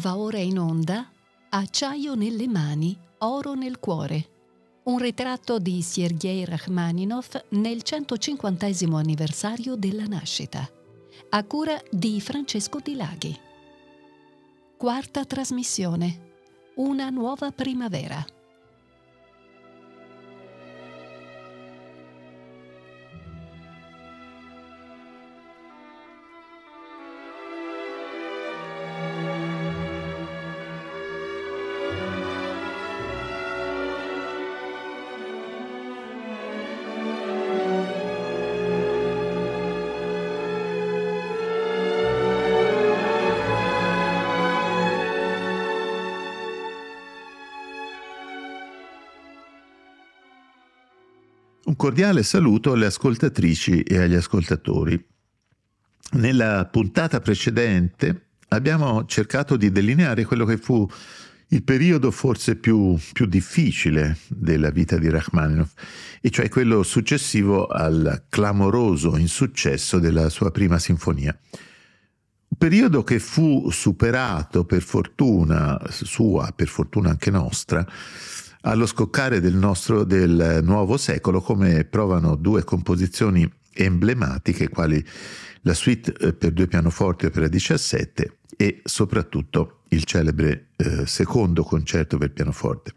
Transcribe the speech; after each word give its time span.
Va 0.00 0.16
ora 0.16 0.38
in 0.38 0.58
onda 0.58 1.06
Acciaio 1.50 2.14
nelle 2.14 2.48
mani, 2.48 2.96
oro 3.18 3.52
nel 3.52 3.78
cuore. 3.78 4.28
Un 4.84 4.96
ritratto 4.96 5.58
di 5.58 5.82
Sergei 5.82 6.46
Rachmaninov 6.46 7.46
nel 7.50 7.82
150 7.82 8.66
anniversario 8.96 9.74
della 9.76 10.06
nascita. 10.06 10.66
A 11.28 11.44
cura 11.44 11.78
di 11.90 12.18
Francesco 12.18 12.78
Di 12.82 12.94
Laghi. 12.94 13.38
Quarta 14.78 15.26
trasmissione. 15.26 16.28
Una 16.76 17.10
nuova 17.10 17.50
primavera. 17.50 18.24
Cordiale 51.80 52.22
saluto 52.24 52.72
alle 52.72 52.84
ascoltatrici 52.84 53.80
e 53.80 54.02
agli 54.02 54.14
ascoltatori. 54.14 55.02
Nella 56.12 56.68
puntata 56.70 57.20
precedente 57.20 58.32
abbiamo 58.48 59.06
cercato 59.06 59.56
di 59.56 59.72
delineare 59.72 60.26
quello 60.26 60.44
che 60.44 60.58
fu 60.58 60.86
il 61.48 61.62
periodo 61.62 62.10
forse 62.10 62.56
più, 62.56 62.98
più 63.14 63.24
difficile 63.24 64.18
della 64.28 64.68
vita 64.68 64.98
di 64.98 65.08
Rachmaninoff, 65.08 65.72
e 66.20 66.28
cioè 66.28 66.50
quello 66.50 66.82
successivo 66.82 67.66
al 67.66 68.24
clamoroso 68.28 69.16
insuccesso 69.16 69.98
della 69.98 70.28
sua 70.28 70.50
prima 70.50 70.78
sinfonia. 70.78 71.34
Un 72.48 72.58
periodo 72.58 73.02
che 73.02 73.18
fu 73.18 73.70
superato 73.70 74.66
per 74.66 74.82
fortuna 74.82 75.80
sua, 75.88 76.52
per 76.54 76.68
fortuna 76.68 77.08
anche 77.08 77.30
nostra, 77.30 77.86
allo 78.62 78.86
scoccare 78.86 79.40
del 79.40 79.54
nostro 79.54 80.04
del 80.04 80.60
nuovo 80.62 80.96
secolo, 80.96 81.40
come 81.40 81.84
provano 81.84 82.36
due 82.36 82.64
composizioni 82.64 83.50
emblematiche, 83.72 84.68
quali 84.68 85.04
la 85.62 85.74
suite 85.74 86.12
eh, 86.12 86.32
per 86.32 86.52
due 86.52 86.66
pianoforti 86.66 87.26
opera 87.26 87.48
17 87.48 88.38
e 88.56 88.80
soprattutto 88.84 89.82
il 89.88 90.04
celebre 90.04 90.68
eh, 90.76 91.06
secondo 91.06 91.62
concerto 91.62 92.18
per 92.18 92.32
pianoforte. 92.32 92.94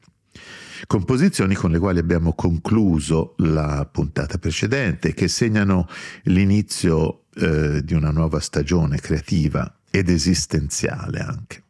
Composizioni 0.85 1.55
con 1.55 1.71
le 1.71 1.79
quali 1.79 1.99
abbiamo 1.99 2.33
concluso 2.33 3.35
la 3.37 3.87
puntata 3.89 4.37
precedente, 4.37 5.13
che 5.13 5.29
segnano 5.29 5.87
l'inizio 6.23 7.25
eh, 7.35 7.83
di 7.83 7.93
una 7.93 8.11
nuova 8.11 8.39
stagione 8.41 8.99
creativa 8.99 9.79
ed 9.89 10.09
esistenziale 10.09 11.19
anche. 11.19 11.62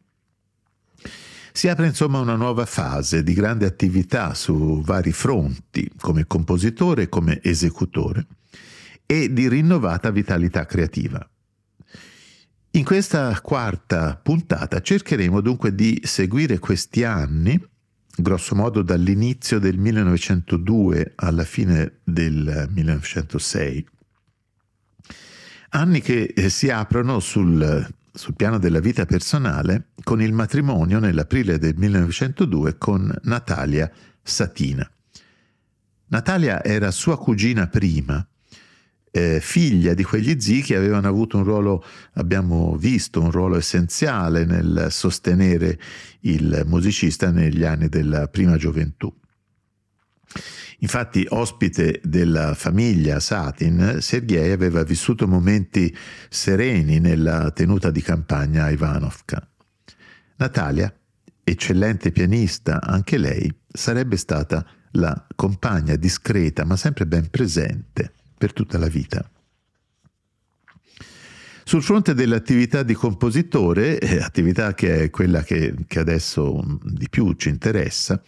Si 1.56 1.68
apre 1.68 1.86
insomma 1.86 2.18
una 2.18 2.34
nuova 2.34 2.66
fase 2.66 3.22
di 3.22 3.32
grande 3.32 3.64
attività 3.64 4.34
su 4.34 4.82
vari 4.82 5.12
fronti, 5.12 5.88
come 6.00 6.26
compositore 6.26 7.02
e 7.02 7.08
come 7.08 7.38
esecutore, 7.40 8.26
e 9.06 9.32
di 9.32 9.48
rinnovata 9.48 10.10
vitalità 10.10 10.66
creativa. 10.66 11.24
In 12.72 12.82
questa 12.82 13.40
quarta 13.40 14.16
puntata 14.20 14.80
cercheremo 14.80 15.40
dunque 15.40 15.76
di 15.76 16.00
seguire 16.02 16.58
questi 16.58 17.04
anni, 17.04 17.56
grosso 18.16 18.56
modo 18.56 18.82
dall'inizio 18.82 19.60
del 19.60 19.78
1902 19.78 21.12
alla 21.14 21.44
fine 21.44 22.00
del 22.02 22.68
1906, 22.68 23.88
anni 25.68 26.00
che 26.00 26.32
eh, 26.34 26.48
si 26.48 26.68
aprono 26.68 27.20
sul 27.20 27.94
sul 28.14 28.36
piano 28.36 28.58
della 28.58 28.78
vita 28.78 29.06
personale 29.06 29.88
con 30.04 30.22
il 30.22 30.32
matrimonio 30.32 31.00
nell'aprile 31.00 31.58
del 31.58 31.74
1902 31.76 32.78
con 32.78 33.12
Natalia 33.22 33.90
Satina. 34.22 34.88
Natalia 36.06 36.62
era 36.62 36.92
sua 36.92 37.18
cugina 37.18 37.66
prima, 37.66 38.24
eh, 39.10 39.40
figlia 39.40 39.94
di 39.94 40.04
quegli 40.04 40.40
zii 40.40 40.62
che 40.62 40.76
avevano 40.76 41.08
avuto 41.08 41.38
un 41.38 41.44
ruolo, 41.44 41.84
abbiamo 42.14 42.76
visto, 42.76 43.20
un 43.20 43.32
ruolo 43.32 43.56
essenziale 43.56 44.44
nel 44.44 44.88
sostenere 44.90 45.78
il 46.20 46.62
musicista 46.66 47.32
negli 47.32 47.64
anni 47.64 47.88
della 47.88 48.28
prima 48.28 48.56
gioventù. 48.56 49.12
Infatti, 50.78 51.26
ospite 51.28 52.00
della 52.02 52.54
famiglia 52.54 53.20
Satin, 53.20 53.98
Sergei 54.00 54.50
aveva 54.52 54.82
vissuto 54.82 55.26
momenti 55.26 55.94
sereni 56.28 56.98
nella 56.98 57.50
tenuta 57.52 57.90
di 57.90 58.02
campagna 58.02 58.64
a 58.64 58.70
Ivanovka. 58.70 59.48
Natalia, 60.36 60.92
eccellente 61.42 62.10
pianista 62.10 62.80
anche 62.82 63.18
lei, 63.18 63.52
sarebbe 63.72 64.16
stata 64.16 64.66
la 64.92 65.26
compagna 65.34 65.96
discreta 65.96 66.64
ma 66.64 66.76
sempre 66.76 67.06
ben 67.06 67.28
presente 67.30 68.12
per 68.36 68.52
tutta 68.52 68.78
la 68.78 68.88
vita. 68.88 69.28
Sul 71.66 71.82
fronte 71.82 72.12
dell'attività 72.12 72.82
di 72.82 72.92
compositore, 72.92 73.98
eh, 73.98 74.18
attività 74.18 74.74
che 74.74 75.04
è 75.04 75.10
quella 75.10 75.42
che, 75.42 75.74
che 75.86 75.98
adesso 75.98 76.62
di 76.82 77.08
più 77.08 77.32
ci 77.32 77.48
interessa, 77.48 78.22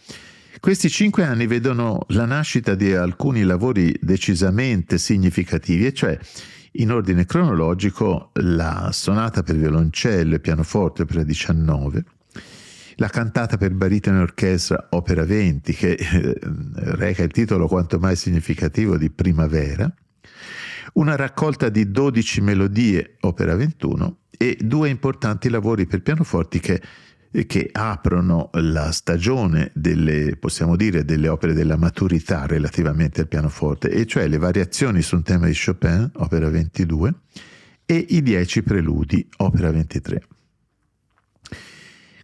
questi 0.59 0.89
cinque 0.89 1.23
anni 1.23 1.47
vedono 1.47 2.05
la 2.09 2.25
nascita 2.25 2.75
di 2.75 2.93
alcuni 2.93 3.43
lavori 3.43 3.95
decisamente 4.01 4.97
significativi, 4.97 5.85
e 5.85 5.93
cioè 5.93 6.17
in 6.79 6.91
ordine 6.91 7.25
cronologico 7.25 8.31
la 8.33 8.89
sonata 8.91 9.43
per 9.43 9.55
violoncello 9.55 10.35
e 10.35 10.39
pianoforte 10.39 11.03
opera 11.03 11.23
19, 11.23 12.03
la 12.95 13.09
cantata 13.09 13.57
per 13.57 13.73
baritono 13.73 14.19
e 14.19 14.21
orchestra 14.21 14.87
opera 14.91 15.23
20 15.23 15.73
che 15.73 15.91
eh, 15.91 16.39
reca 16.41 17.23
il 17.23 17.31
titolo 17.31 17.67
quanto 17.67 17.99
mai 17.99 18.15
significativo 18.15 18.97
di 18.97 19.09
Primavera, 19.09 19.91
una 20.93 21.15
raccolta 21.15 21.69
di 21.69 21.91
12 21.91 22.41
melodie 22.41 23.17
opera 23.21 23.55
21 23.55 24.17
e 24.37 24.57
due 24.59 24.89
importanti 24.89 25.49
lavori 25.49 25.85
per 25.85 26.01
pianoforti 26.01 26.59
che 26.59 26.81
che 27.45 27.69
aprono 27.71 28.49
la 28.53 28.91
stagione 28.91 29.71
delle, 29.73 30.35
possiamo 30.37 30.75
dire, 30.75 31.05
delle 31.05 31.27
opere 31.27 31.53
della 31.53 31.77
maturità 31.77 32.45
relativamente 32.45 33.21
al 33.21 33.27
pianoforte, 33.27 33.89
e 33.89 34.05
cioè 34.05 34.27
le 34.27 34.37
variazioni 34.37 35.01
su 35.01 35.15
un 35.15 35.23
tema 35.23 35.47
di 35.47 35.57
Chopin, 35.57 36.09
opera 36.15 36.49
22, 36.49 37.13
e 37.85 38.05
i 38.09 38.21
dieci 38.21 38.63
preludi, 38.63 39.27
opera 39.37 39.71
23. 39.71 40.27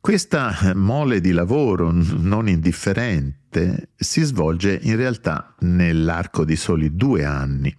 Questa 0.01 0.73
mole 0.75 1.21
di 1.21 1.31
lavoro 1.31 1.89
non 1.91 2.49
indifferente 2.49 3.91
si 3.95 4.21
svolge 4.23 4.77
in 4.81 4.97
realtà 4.97 5.55
nell'arco 5.59 6.43
di 6.43 6.57
soli 6.57 6.93
due 6.93 7.23
anni 7.23 7.73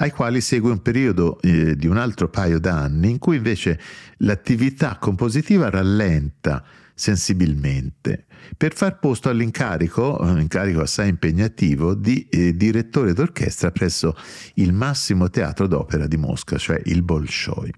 ai 0.00 0.10
quali 0.10 0.40
segue 0.40 0.70
un 0.70 0.82
periodo 0.82 1.40
eh, 1.40 1.76
di 1.76 1.86
un 1.86 1.96
altro 1.96 2.28
paio 2.28 2.58
d'anni 2.58 3.10
in 3.10 3.18
cui 3.18 3.36
invece 3.36 3.78
l'attività 4.18 4.96
compositiva 4.98 5.68
rallenta 5.68 6.64
sensibilmente 6.94 8.26
per 8.56 8.74
far 8.74 8.98
posto 8.98 9.28
all'incarico, 9.28 10.18
un 10.20 10.40
incarico 10.40 10.80
assai 10.80 11.10
impegnativo, 11.10 11.94
di 11.94 12.26
eh, 12.28 12.56
direttore 12.56 13.12
d'orchestra 13.12 13.70
presso 13.70 14.16
il 14.54 14.72
massimo 14.72 15.28
teatro 15.28 15.66
d'opera 15.66 16.06
di 16.06 16.16
Mosca, 16.16 16.56
cioè 16.56 16.80
il 16.86 17.02
Bolshoi. 17.02 17.72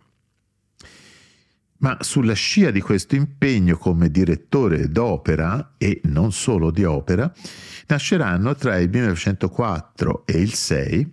Ma 1.78 1.96
sulla 2.00 2.34
scia 2.34 2.70
di 2.70 2.80
questo 2.80 3.16
impegno 3.16 3.76
come 3.76 4.08
direttore 4.08 4.88
d'opera, 4.88 5.74
e 5.78 6.00
non 6.04 6.30
solo 6.30 6.70
di 6.70 6.84
opera, 6.84 7.32
nasceranno 7.88 8.54
tra 8.54 8.78
il 8.78 8.88
1904 8.88 10.22
e 10.24 10.40
il 10.40 10.52
6 10.52 11.12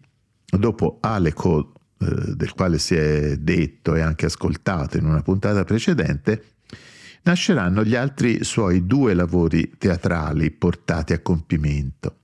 dopo 0.49 0.97
Aleco, 1.01 1.73
eh, 1.99 2.35
del 2.35 2.53
quale 2.53 2.79
si 2.79 2.95
è 2.95 3.37
detto 3.37 3.95
e 3.95 4.01
anche 4.01 4.25
ascoltato 4.25 4.97
in 4.97 5.05
una 5.05 5.21
puntata 5.21 5.63
precedente, 5.63 6.43
nasceranno 7.23 7.83
gli 7.83 7.95
altri 7.95 8.43
suoi 8.43 8.85
due 8.85 9.13
lavori 9.13 9.73
teatrali 9.77 10.51
portati 10.51 11.13
a 11.13 11.19
compimento 11.19 12.18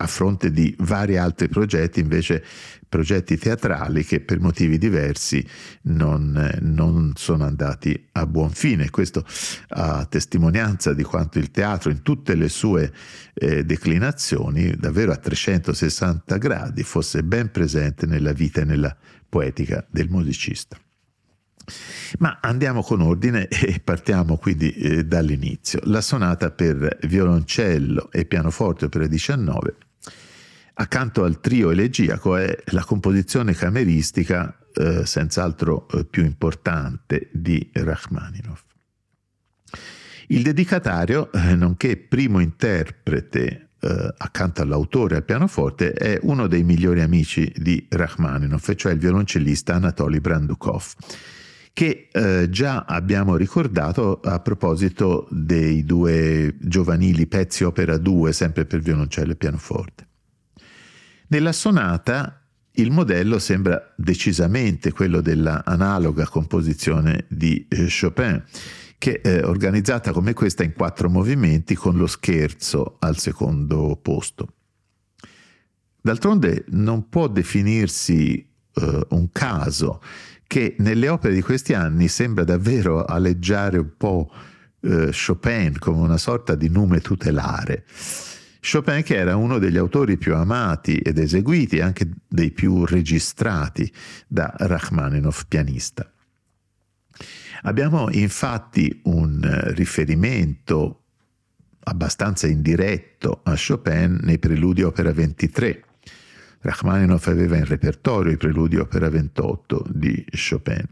a 0.00 0.06
fronte 0.06 0.50
di 0.50 0.74
vari 0.78 1.16
altri 1.16 1.48
progetti, 1.48 2.00
invece 2.00 2.44
progetti 2.88 3.36
teatrali 3.36 4.04
che 4.04 4.20
per 4.20 4.40
motivi 4.40 4.78
diversi 4.78 5.46
non, 5.82 6.58
non, 6.60 7.12
sono 7.16 7.44
andati 7.44 8.08
a 8.12 8.26
buon 8.26 8.50
fine. 8.50 8.90
Questo 8.90 9.24
a 9.68 10.06
testimonianza 10.06 10.94
di 10.94 11.02
quanto 11.02 11.38
il 11.38 11.50
teatro 11.50 11.90
in 11.90 12.02
tutte 12.02 12.34
le 12.34 12.48
sue 12.48 12.92
eh, 13.34 13.64
declinazioni, 13.64 14.70
davvero 14.76 15.12
a 15.12 15.16
360 15.16 16.36
gradi, 16.38 16.82
fosse 16.82 17.22
ben 17.22 17.50
presente 17.50 18.06
nella 18.06 18.32
vita 18.32 18.62
e 18.62 18.64
nella 18.64 18.96
poetica 19.28 19.86
del 19.90 20.08
musicista. 20.08 20.78
Ma 22.18 22.38
andiamo 22.40 22.82
con 22.82 23.02
ordine 23.02 23.48
e 23.48 23.80
partiamo 23.82 24.38
quindi 24.38 24.72
eh, 24.72 25.04
dall'inizio. 25.04 25.80
La 25.84 26.00
sonata 26.00 26.50
per 26.50 26.98
violoncello 27.02 28.10
e 28.10 28.24
pianoforte 28.24 28.86
opera 28.86 29.06
19, 29.06 29.76
accanto 30.80 31.24
al 31.24 31.40
trio 31.40 31.70
elegiaco, 31.70 32.36
è 32.36 32.56
la 32.66 32.84
composizione 32.84 33.52
cameristica 33.52 34.56
eh, 34.74 35.04
senz'altro 35.04 35.88
eh, 35.88 36.04
più 36.04 36.24
importante 36.24 37.28
di 37.32 37.68
Rachmaninoff. 37.72 38.62
Il 40.28 40.42
dedicatario, 40.42 41.32
eh, 41.32 41.54
nonché 41.54 41.96
primo 41.96 42.38
interprete 42.38 43.70
eh, 43.80 44.14
accanto 44.18 44.62
all'autore 44.62 45.16
al 45.16 45.24
pianoforte, 45.24 45.92
è 45.92 46.18
uno 46.22 46.46
dei 46.46 46.62
migliori 46.62 47.00
amici 47.00 47.52
di 47.56 47.86
Rachmaninoff, 47.88 48.74
cioè 48.74 48.92
il 48.92 48.98
violoncellista 48.98 49.74
Anatoly 49.74 50.20
Brandukov, 50.20 50.92
che 51.72 52.08
eh, 52.12 52.48
già 52.50 52.84
abbiamo 52.84 53.36
ricordato 53.36 54.20
a 54.22 54.38
proposito 54.40 55.26
dei 55.30 55.84
due 55.84 56.54
giovanili 56.60 57.26
pezzi 57.26 57.64
opera 57.64 57.96
2, 57.96 58.32
sempre 58.32 58.64
per 58.64 58.80
violoncello 58.80 59.32
e 59.32 59.36
pianoforte. 59.36 60.07
Nella 61.30 61.52
sonata 61.52 62.42
il 62.72 62.90
modello 62.90 63.38
sembra 63.38 63.92
decisamente 63.96 64.92
quello 64.92 65.20
della 65.20 65.62
analoga 65.62 66.26
composizione 66.26 67.26
di 67.28 67.66
eh, 67.68 67.86
Chopin, 67.88 68.42
che 68.96 69.20
è 69.20 69.44
organizzata 69.44 70.12
come 70.12 70.32
questa 70.32 70.62
in 70.64 70.72
quattro 70.72 71.10
movimenti 71.10 71.74
con 71.74 71.96
lo 71.96 72.06
scherzo 72.06 72.96
al 73.00 73.18
secondo 73.18 73.98
posto. 74.00 74.54
D'altronde 76.00 76.64
non 76.68 77.10
può 77.10 77.28
definirsi 77.28 78.48
uh, 78.74 79.00
un 79.10 79.30
caso 79.30 80.00
che 80.46 80.76
nelle 80.78 81.10
opere 81.10 81.34
di 81.34 81.42
questi 81.42 81.74
anni 81.74 82.08
sembra 82.08 82.44
davvero 82.44 83.04
aleggiare 83.04 83.76
un 83.76 83.90
po' 83.98 84.32
uh, 84.80 85.10
Chopin 85.10 85.78
come 85.78 85.98
una 85.98 86.16
sorta 86.16 86.54
di 86.54 86.70
nume 86.70 87.00
tutelare. 87.00 87.84
Chopin 88.60 89.02
che 89.02 89.16
era 89.16 89.36
uno 89.36 89.58
degli 89.58 89.76
autori 89.76 90.16
più 90.16 90.34
amati 90.34 90.96
ed 90.96 91.18
eseguiti, 91.18 91.80
anche 91.80 92.08
dei 92.26 92.50
più 92.50 92.84
registrati 92.84 93.90
da 94.26 94.52
Rachmaninoff 94.56 95.44
pianista. 95.48 96.10
Abbiamo 97.62 98.10
infatti 98.10 99.00
un 99.04 99.40
riferimento 99.74 101.02
abbastanza 101.80 102.46
indiretto 102.46 103.40
a 103.44 103.54
Chopin 103.54 104.20
nei 104.22 104.38
preludi 104.38 104.82
opera 104.82 105.12
23. 105.12 105.84
Rachmaninoff 106.60 107.28
aveva 107.28 107.56
in 107.56 107.64
repertorio 107.64 108.32
i 108.32 108.36
preludi 108.36 108.76
opera 108.76 109.08
28 109.08 109.86
di 109.90 110.24
Chopin 110.32 110.84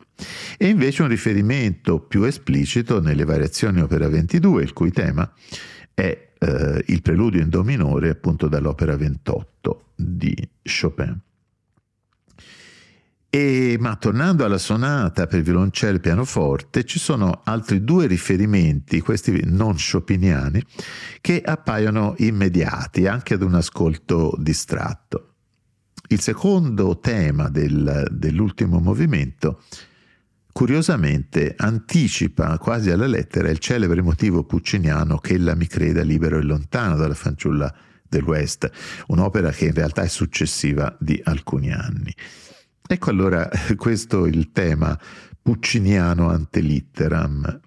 e 0.57 0.69
invece 0.69 1.03
un 1.03 1.09
riferimento 1.09 2.01
più 2.01 2.23
esplicito 2.23 3.01
nelle 3.01 3.25
variazioni 3.25 3.81
opera 3.81 4.09
22, 4.09 4.63
il 4.63 4.73
cui 4.73 4.93
tema 4.93 5.31
è 5.93 6.26
eh, 6.39 6.85
il 6.87 7.03
preludio 7.03 7.41
in 7.41 7.49
do 7.49 7.63
minore 7.63 8.11
appunto 8.11 8.49
dall'opera 8.49 8.97
28 8.97 9.85
di 9.95 10.37
Chopin. 10.63 11.21
E, 13.29 13.77
ma 13.79 13.97
tornando 13.97 14.47
alla 14.47 14.57
sonata 14.57 15.27
per 15.27 15.43
violoncello 15.43 15.97
e 15.97 16.01
pianoforte, 16.01 16.85
ci 16.85 16.99
sono 16.99 17.43
altri 17.45 17.85
due 17.85 18.07
riferimenti, 18.07 19.01
questi 19.01 19.43
non 19.45 19.75
chopiniani, 19.75 20.65
che 21.21 21.43
appaiono 21.45 22.15
immediati 22.19 23.07
anche 23.07 23.35
ad 23.35 23.43
un 23.43 23.55
ascolto 23.55 24.35
distratto. 24.39 25.33
Il 26.09 26.21
secondo 26.21 26.99
tema 26.99 27.51
del, 27.51 28.07
dell'ultimo 28.11 28.79
movimento, 28.79 29.61
curiosamente, 30.57 31.53
anticipa 31.55 32.57
quasi 32.57 32.89
alla 32.91 33.07
lettera 33.07 33.51
il 33.51 33.59
celebre 33.59 34.01
motivo 34.01 34.43
pucciniano 34.43 35.19
che 35.19 35.35
ella 35.35 35.55
mi 35.55 35.67
creda 35.67 36.03
libero 36.03 36.39
e 36.39 36.43
lontano 36.43 36.97
dalla 36.97 37.13
fanciulla 37.13 37.71
del 38.09 38.23
West, 38.23 38.71
un'opera 39.09 39.51
che 39.51 39.67
in 39.67 39.75
realtà 39.75 40.01
è 40.01 40.09
successiva 40.09 40.97
di 40.99 41.21
alcuni 41.23 41.75
anni. 41.75 42.11
Ecco 42.89 43.11
allora 43.11 43.47
questo 43.77 44.25
il 44.25 44.51
tema 44.51 44.99
pucciniano 45.43 46.31
ante 46.31 46.61
litteram, 46.61 47.61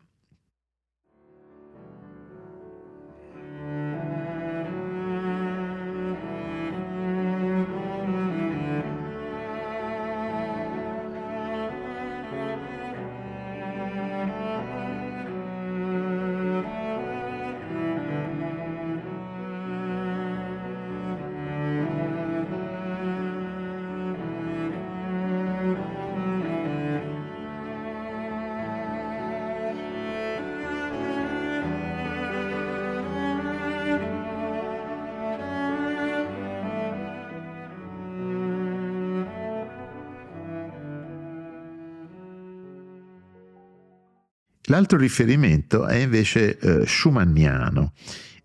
L'altro 44.70 45.00
riferimento 45.00 45.88
è 45.88 45.96
invece 45.96 46.58
eh, 46.60 46.86
schumanniano 46.86 47.94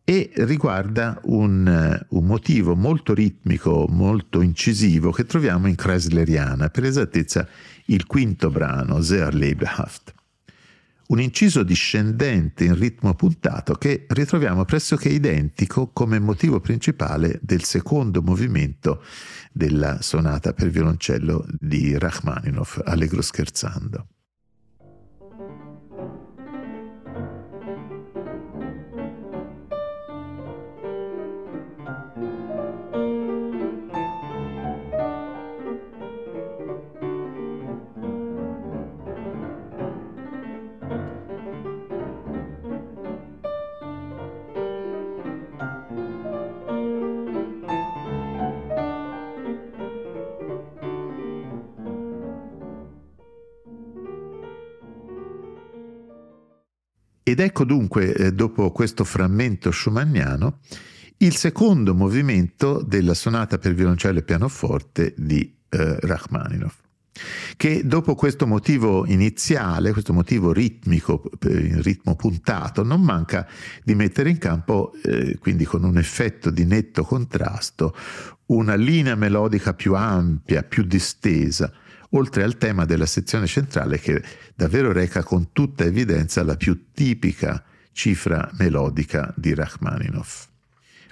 e 0.03 0.31
riguarda 0.37 1.21
un, 1.25 1.67
eh, 1.67 2.07
un, 2.11 2.25
motivo 2.25 2.75
molto 2.75 3.13
ritmico, 3.13 3.87
molto 3.91 4.41
incisivo 4.41 5.11
che 5.11 5.27
troviamo 5.27 5.67
in 5.67 5.75
Kreisleriana, 5.75 6.71
per 6.71 6.85
esattezza 6.85 7.47
il 7.87 8.07
quinto 8.07 8.49
brano, 8.49 9.03
Sehr 9.03 9.35
Lebhaft. 9.35 10.15
Un 11.09 11.21
inciso 11.21 11.63
discendente 11.63 12.65
in 12.65 12.75
ritmo 12.75 13.13
puntato 13.13 13.75
che 13.75 14.07
ritroviamo 14.09 14.65
pressoché 14.65 15.11
identico 15.11 15.91
come 15.93 16.19
motivo 16.19 16.59
principale 16.61 17.39
del 17.43 17.65
secondo 17.65 18.23
movimento 18.23 19.03
della 19.53 20.01
sonata 20.01 20.55
per 20.55 20.71
violoncello 20.71 21.47
di 21.61 21.99
Rachmaninoff, 21.99 22.81
Allegro 22.83 23.21
scherzando. 23.21 24.07
Ed 57.35 57.41
ecco 57.41 57.65
dunque, 57.65 58.15
eh, 58.15 58.33
dopo 58.33 58.71
questo 58.71 59.03
frammento 59.03 59.73
schumanniano, 59.73 60.61
il 61.17 61.35
secondo 61.35 61.93
movimento 61.93 62.81
della 62.81 63.13
sonata 63.13 63.59
per 63.59 63.75
violoncello 63.75 64.21
e 64.21 64.23
pianoforte 64.23 65.15
di 65.17 65.53
eh, 65.69 65.99
Rachmaninoff 65.99 66.77
che 67.57 67.87
dopo 67.87 68.15
questo 68.15 68.47
motivo 68.47 69.05
iniziale, 69.07 69.93
questo 69.93 70.13
motivo 70.13 70.53
ritmico, 70.53 71.29
in 71.49 71.83
ritmo 71.83 72.15
puntato, 72.15 72.85
non 72.85 73.03
manca 73.03 73.49
di 73.83 73.97
mettere 73.97 74.31
in 74.31 74.39
campo, 74.39 74.93
eh, 75.03 75.37
quindi 75.39 75.65
con 75.65 75.83
un 75.83 75.99
effetto 75.99 76.51
di 76.51 76.65
netto 76.65 77.03
contrasto, 77.03 77.97
una 78.47 78.77
linea 78.77 79.17
melodica 79.17 79.75
più 79.75 79.95
ampia, 79.95 80.63
più 80.63 80.85
distesa, 80.85 81.73
oltre 82.15 82.43
al 82.43 82.59
tema 82.59 82.85
della 82.85 83.07
sezione 83.07 83.47
centrale 83.47 83.99
che 83.99 84.23
davvero 84.55 84.93
reca 84.93 85.23
con 85.23 85.53
tutta 85.53 85.85
evidenza 85.85 86.43
la 86.43 86.57
più 86.57 86.87
tipica 86.93 87.63
cifra 87.93 88.51
melodica 88.59 89.33
di 89.37 89.55
Rachmaninoff. 89.55 90.47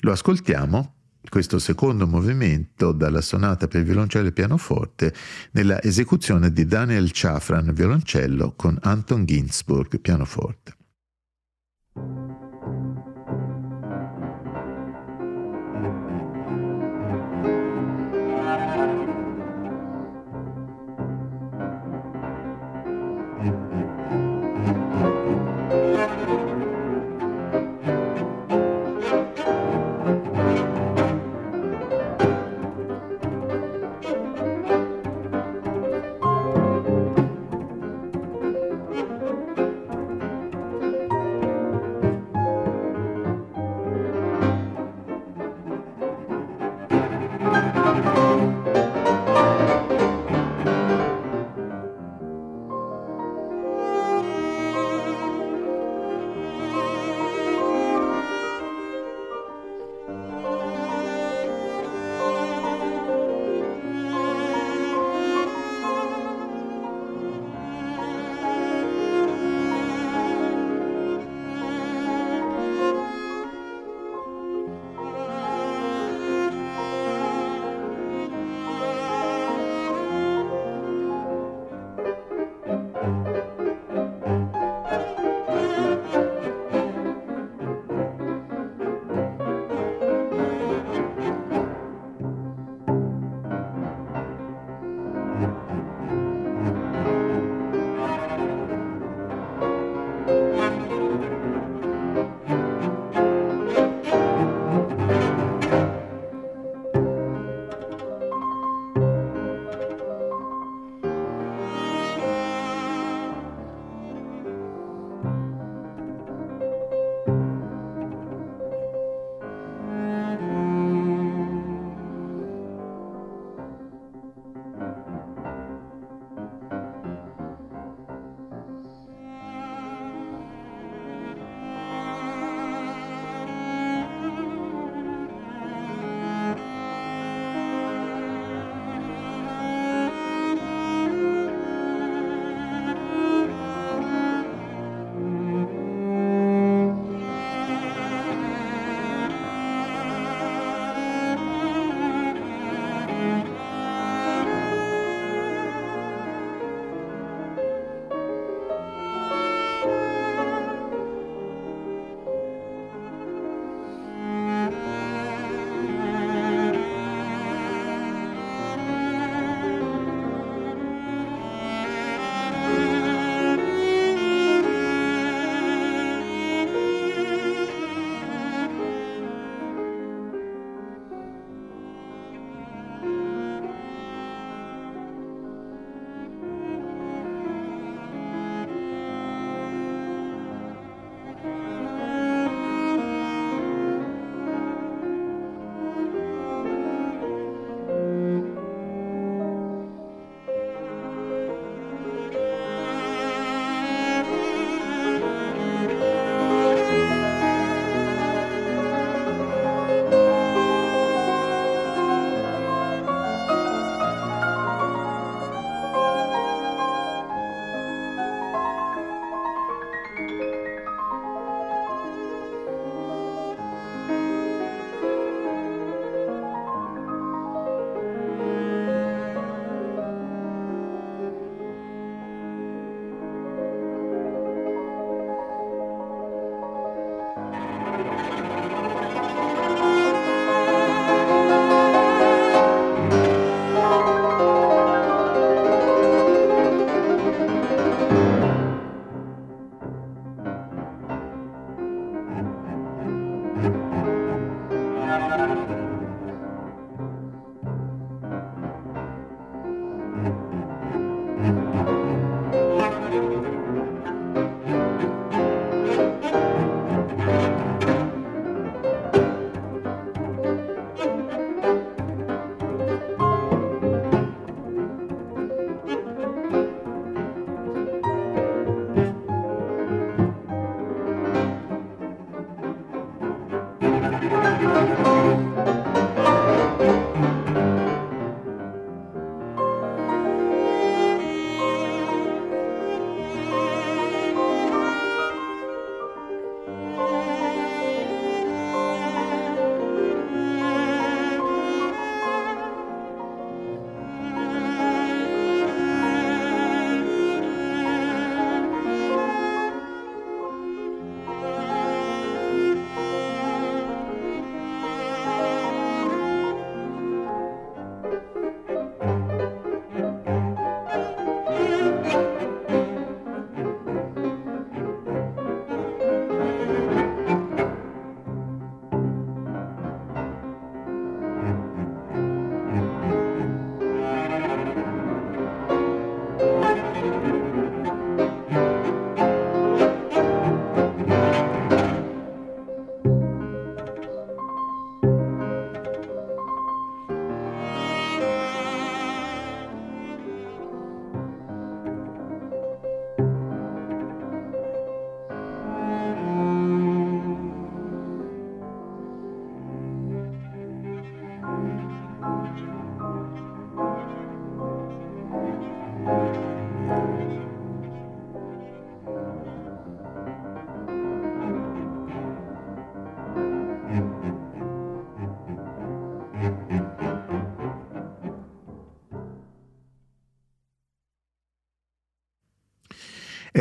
Lo 0.00 0.12
ascoltiamo, 0.12 0.94
questo 1.28 1.58
secondo 1.60 2.06
movimento, 2.06 2.90
dalla 2.92 3.20
sonata 3.20 3.68
per 3.68 3.84
violoncello 3.84 4.28
e 4.28 4.32
pianoforte, 4.32 5.14
nella 5.52 5.80
esecuzione 5.80 6.52
di 6.52 6.66
Daniel 6.66 7.10
Chafran 7.12 7.72
violoncello 7.72 8.54
con 8.56 8.76
Anton 8.82 9.24
Ginsburg 9.24 10.00
pianoforte. 10.00 10.76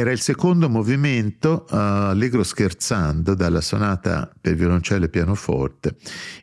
Era 0.02 0.12
il 0.12 0.20
secondo 0.20 0.68
movimento 0.68 1.68
uh, 1.70 1.76
allegro 1.76 2.42
scherzando 2.42 3.36
dalla 3.36 3.62
sonata 3.62 4.34
per 4.42 4.56
violoncello 4.56 5.06
e 5.06 5.10
pianoforte, 5.10 5.96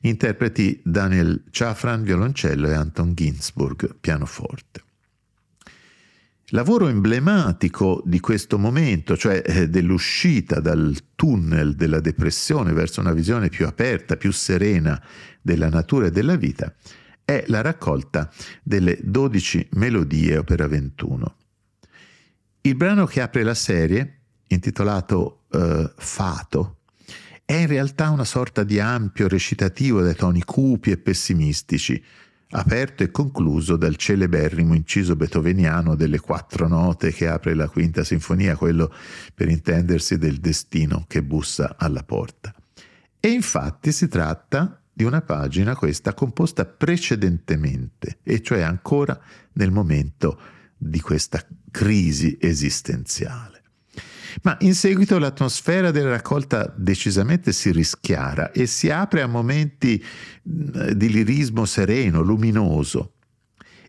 interpreti 0.03 0.81
Daniel 0.85 1.43
Chafran 1.51 2.05
violoncello 2.05 2.69
e 2.69 2.75
Anton 2.75 3.15
Ginsburg 3.15 3.97
pianoforte. 3.99 4.85
Lavoro 6.51 6.87
emblematico 6.87 8.01
di 8.07 8.21
questo 8.21 8.59
momento, 8.61 9.17
cioè 9.17 9.43
eh, 9.45 9.69
dell'uscita 9.69 10.61
dal 10.61 10.97
tunnel 11.17 11.75
della 11.75 11.99
depressione 11.99 12.73
verso 12.73 13.01
una 13.01 13.13
visione 13.13 13.49
più 13.49 13.67
aperta, 13.67 14.17
più 14.17 14.31
serena 14.31 15.03
della 15.43 15.69
natura 15.69 16.07
e 16.07 16.11
della 16.13 16.37
vita, 16.37 16.73
è 17.25 17.43
la 17.49 17.61
raccolta 17.61 18.31
delle 18.63 19.01
12 19.03 19.71
melodie 19.73 20.37
opera 20.37 20.69
21. 20.69 21.35
Il 22.63 22.75
brano 22.75 23.07
che 23.07 23.21
apre 23.21 23.43
la 23.43 23.55
serie, 23.55 24.21
intitolato 24.49 25.45
uh, 25.51 25.91
Fato, 25.97 26.79
è 27.45 27.55
in 27.55 27.67
realtà 27.67 28.11
una 28.11 28.25
sorta 28.25 28.63
di 28.63 28.79
ampio 28.79 29.27
recitativo 29.27 30.03
dai 30.03 30.15
toni 30.15 30.43
cupi 30.43 30.91
e 30.91 30.99
pessimistici, 30.99 32.03
aperto 32.51 33.03
e 33.03 33.11
concluso 33.11 33.77
dal 33.77 33.97
celeberrimo 33.97 34.75
inciso 34.75 35.17
beethoveniano 35.17 35.95
delle 35.95 36.19
quattro 36.19 36.67
note 36.69 37.13
che 37.13 37.27
apre 37.27 37.55
la 37.55 37.69
quinta 37.69 38.05
sinfonia, 38.05 38.57
quello 38.57 38.93
per 39.35 39.49
intendersi 39.49 40.19
del 40.19 40.39
destino 40.39 41.05
che 41.07 41.23
bussa 41.23 41.77
alla 41.79 42.03
porta. 42.03 42.55
E 43.21 43.29
infatti 43.29 43.93
si 43.93 44.09
tratta 44.09 44.83
di 44.93 45.05
una 45.05 45.23
pagina 45.23 45.77
questa 45.77 46.13
composta 46.13 46.65
precedentemente, 46.65 48.19
e 48.23 48.43
cioè 48.43 48.61
ancora 48.61 49.19
nel 49.53 49.71
momento 49.71 50.39
di 50.79 51.01
questa 51.01 51.45
crisi 51.71 52.39
esistenziale. 52.41 53.59
Ma 54.43 54.57
in 54.61 54.75
seguito 54.75 55.19
l'atmosfera 55.19 55.91
della 55.91 56.11
raccolta 56.11 56.73
decisamente 56.77 57.53
si 57.53 57.73
rischiara 57.73 58.53
e 58.53 58.67
si 58.67 58.89
apre 58.89 59.23
a 59.23 59.27
momenti 59.27 60.03
di 60.43 61.11
lirismo 61.11 61.65
sereno, 61.65 62.21
luminoso. 62.21 63.15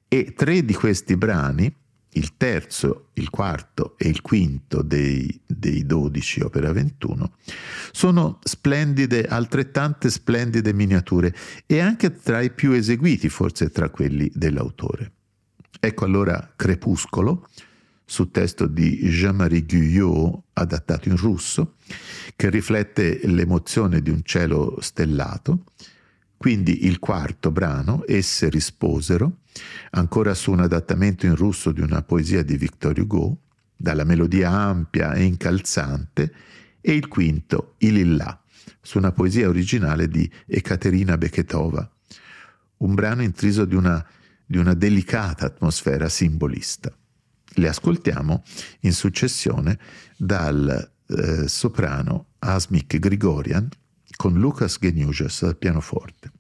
E 0.08 0.34
tre 0.36 0.66
di 0.66 0.74
questi 0.74 1.16
brani, 1.16 1.72
il 2.14 2.36
terzo, 2.36 3.10
il 3.14 3.30
quarto 3.30 3.96
e 3.98 4.10
il 4.10 4.22
quinto 4.22 4.82
dei, 4.82 5.40
dei 5.46 5.86
12 5.86 6.42
opera 6.42 6.72
21, 6.72 7.34
sono 7.92 8.40
splendide, 8.42 9.26
altrettante 9.26 10.10
splendide 10.10 10.74
miniature 10.74 11.36
e 11.68 11.80
anche 11.80 12.16
tra 12.16 12.42
i 12.42 12.50
più 12.50 12.72
eseguiti 12.72 13.30
forse 13.30 13.70
tra 13.70 13.90
quelli 13.90 14.32
dell'autore. 14.34 15.12
Ecco 15.82 16.04
allora 16.04 16.54
Crepuscolo, 16.58 17.48
su 18.04 18.32
testo 18.32 18.68
di 18.68 19.08
Jean-Marie 19.08 19.64
Guyot, 19.64 20.42
adattato 20.54 21.08
in 21.08 21.16
russo, 21.16 21.76
che 22.36 22.50
riflette 22.50 23.22
l'emozione 23.24 24.02
di 24.02 24.10
un 24.10 24.22
cielo 24.24 24.78
stellato. 24.82 25.64
Quindi 26.36 26.86
il 26.86 27.00
quarto 27.00 27.52
brano, 27.52 28.04
Esse 28.06 28.50
risposero, 28.50 29.40
ancora 29.92 30.34
su 30.34 30.52
un 30.52 30.60
adattamento 30.60 31.26
in 31.26 31.36
russo 31.36 31.72
di 31.72 31.80
una 31.80 32.02
poesia 32.02 32.44
di 32.44 32.58
Victor 32.58 33.00
Hugo, 33.00 33.38
dalla 33.76 34.04
melodia 34.04 34.50
ampia 34.50 35.14
e 35.14 35.24
incalzante, 35.24 36.34
e 36.82 36.92
il 36.92 37.08
quinto, 37.08 37.76
Il 37.78 37.98
Illà, 37.98 38.42
su 38.82 38.98
una 38.98 39.14
poesia 39.14 39.48
originale 39.48 40.10
di 40.10 40.30
Ekaterina 40.46 41.18
Beketova, 41.18 41.90
un 42.78 42.94
brano 42.96 43.22
intriso 43.22 43.64
di 43.64 43.76
una, 43.76 44.06
di 44.50 44.58
una 44.58 44.74
delicata 44.74 45.46
atmosfera 45.46 46.10
simbolista. 46.10 46.92
Le 47.54 47.68
ascoltiamo 47.68 48.44
in 48.82 48.94
successione 48.94 49.78
dal 50.18 50.92
eh, 51.06 51.48
soprano 51.48 52.30
Asmik 52.40 52.98
Grigorian 52.98 53.70
con 54.16 54.40
Lucas 54.40 54.80
Geniuses 54.82 55.44
al 55.44 55.56
pianoforte. 55.56 56.32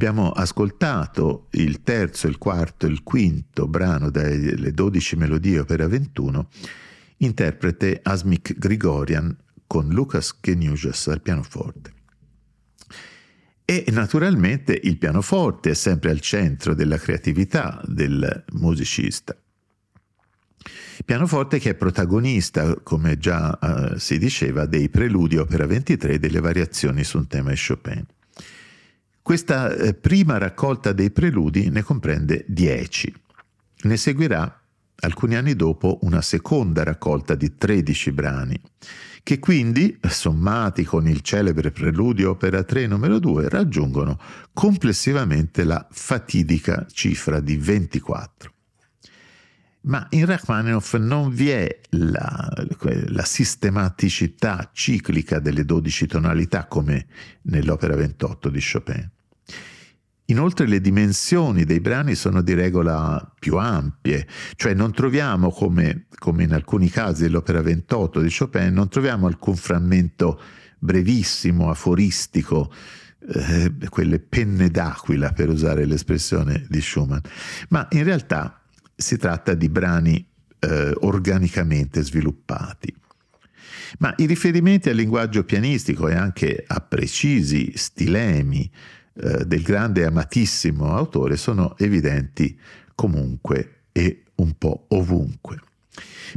Abbiamo 0.00 0.30
ascoltato 0.30 1.48
il 1.50 1.82
terzo, 1.82 2.26
il 2.26 2.38
quarto 2.38 2.86
e 2.86 2.88
il 2.88 3.02
quinto 3.02 3.68
brano 3.68 4.08
delle 4.08 4.72
12 4.72 5.16
melodie 5.16 5.58
opera 5.58 5.86
21, 5.88 6.48
interprete 7.18 8.00
Asmik 8.02 8.56
Grigorian 8.56 9.36
con 9.66 9.88
Lucas 9.88 10.38
Geniuses 10.40 11.06
al 11.08 11.20
pianoforte. 11.20 11.92
E 13.66 13.84
naturalmente 13.90 14.80
il 14.84 14.96
pianoforte 14.96 15.72
è 15.72 15.74
sempre 15.74 16.08
al 16.08 16.20
centro 16.20 16.72
della 16.72 16.96
creatività 16.96 17.82
del 17.84 18.42
musicista. 18.52 19.36
Pianoforte 21.04 21.58
che 21.58 21.70
è 21.72 21.74
protagonista, 21.74 22.74
come 22.76 23.18
già 23.18 23.58
uh, 23.60 23.98
si 23.98 24.16
diceva, 24.16 24.64
dei 24.64 24.88
preludi 24.88 25.36
opera 25.36 25.66
23 25.66 26.14
e 26.14 26.18
delle 26.18 26.40
variazioni 26.40 27.04
su 27.04 27.18
un 27.18 27.26
tema 27.26 27.50
di 27.50 27.60
Chopin. 27.62 28.06
Questa 29.30 29.72
eh, 29.76 29.94
prima 29.94 30.38
raccolta 30.38 30.92
dei 30.92 31.12
preludi 31.12 31.70
ne 31.70 31.84
comprende 31.84 32.44
10. 32.48 33.14
Ne 33.82 33.96
seguirà 33.96 34.60
alcuni 35.02 35.36
anni 35.36 35.54
dopo 35.54 36.00
una 36.02 36.20
seconda 36.20 36.82
raccolta 36.82 37.36
di 37.36 37.56
13 37.56 38.10
brani, 38.10 38.60
che 39.22 39.38
quindi, 39.38 39.96
sommati 40.08 40.82
con 40.82 41.06
il 41.06 41.20
celebre 41.20 41.70
preludio 41.70 42.30
opera 42.30 42.64
3 42.64 42.88
numero 42.88 43.20
2, 43.20 43.48
raggiungono 43.48 44.18
complessivamente 44.52 45.62
la 45.62 45.86
fatidica 45.88 46.84
cifra 46.90 47.38
di 47.38 47.56
24. 47.56 48.52
Ma 49.82 50.08
in 50.10 50.26
Rachmaninoff 50.26 50.96
non 50.96 51.30
vi 51.30 51.50
è 51.50 51.80
la, 51.90 52.52
la, 53.06 53.24
sistematicità 53.24 54.70
ciclica 54.72 55.38
delle 55.38 55.64
12 55.64 56.08
tonalità 56.08 56.66
come 56.66 57.06
nell'opera 57.42 57.94
28 57.94 58.48
di 58.48 58.60
Chopin. 58.60 59.10
Inoltre 60.30 60.68
le 60.68 60.80
dimensioni 60.80 61.64
dei 61.64 61.80
brani 61.80 62.14
sono 62.14 62.40
di 62.40 62.54
regola 62.54 63.32
più 63.38 63.56
ampie, 63.56 64.28
cioè 64.54 64.74
non 64.74 64.92
troviamo 64.92 65.50
come, 65.50 66.06
come 66.18 66.44
in 66.44 66.52
alcuni 66.52 66.88
casi 66.88 67.22
dell'opera 67.22 67.60
28 67.62 68.20
di 68.20 68.32
Chopin, 68.32 68.72
non 68.72 68.88
troviamo 68.88 69.26
alcun 69.26 69.56
frammento 69.56 70.40
brevissimo, 70.78 71.68
aforistico, 71.68 72.72
eh, 73.28 73.72
quelle 73.88 74.20
penne 74.20 74.70
d'aquila 74.70 75.32
per 75.32 75.48
usare 75.48 75.84
l'espressione 75.84 76.64
di 76.68 76.80
Schumann, 76.80 77.18
ma 77.70 77.88
in 77.90 78.04
realtà 78.04 78.62
si 78.94 79.16
tratta 79.16 79.54
di 79.54 79.68
brani 79.68 80.24
eh, 80.60 80.92
organicamente 81.00 82.02
sviluppati. 82.02 82.94
Ma 83.98 84.14
i 84.18 84.26
riferimenti 84.26 84.88
al 84.88 84.94
linguaggio 84.94 85.42
pianistico 85.42 86.06
e 86.06 86.14
anche 86.14 86.62
a 86.64 86.80
precisi 86.80 87.72
stilemi 87.74 88.70
eh, 89.14 89.44
del 89.44 89.62
grande 89.62 90.02
e 90.02 90.04
amatissimo 90.04 90.94
autore 90.94 91.36
sono 91.36 91.76
evidenti 91.78 92.58
comunque 92.94 93.82
e 93.92 94.24
un 94.36 94.54
po' 94.56 94.86
ovunque. 94.88 95.60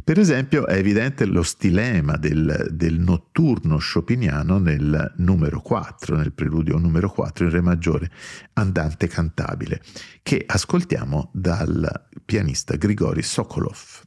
Per 0.03 0.17
esempio 0.17 0.65
è 0.65 0.75
evidente 0.75 1.25
lo 1.25 1.43
stilema 1.43 2.17
del, 2.17 2.69
del, 2.71 2.99
notturno 2.99 3.77
chopiniano 3.77 4.57
nel 4.57 5.13
numero 5.17 5.61
4, 5.61 6.15
nel 6.15 6.33
preludio 6.33 6.77
numero 6.77 7.09
4 7.11 7.45
in 7.45 7.51
Re 7.51 7.61
maggiore, 7.61 8.11
andante 8.53 9.07
cantabile, 9.07 9.81
che 10.23 10.43
ascoltiamo 10.45 11.29
dal 11.33 12.07
pianista 12.25 12.75
Grigori 12.75 13.21
Sokolov. 13.21 14.02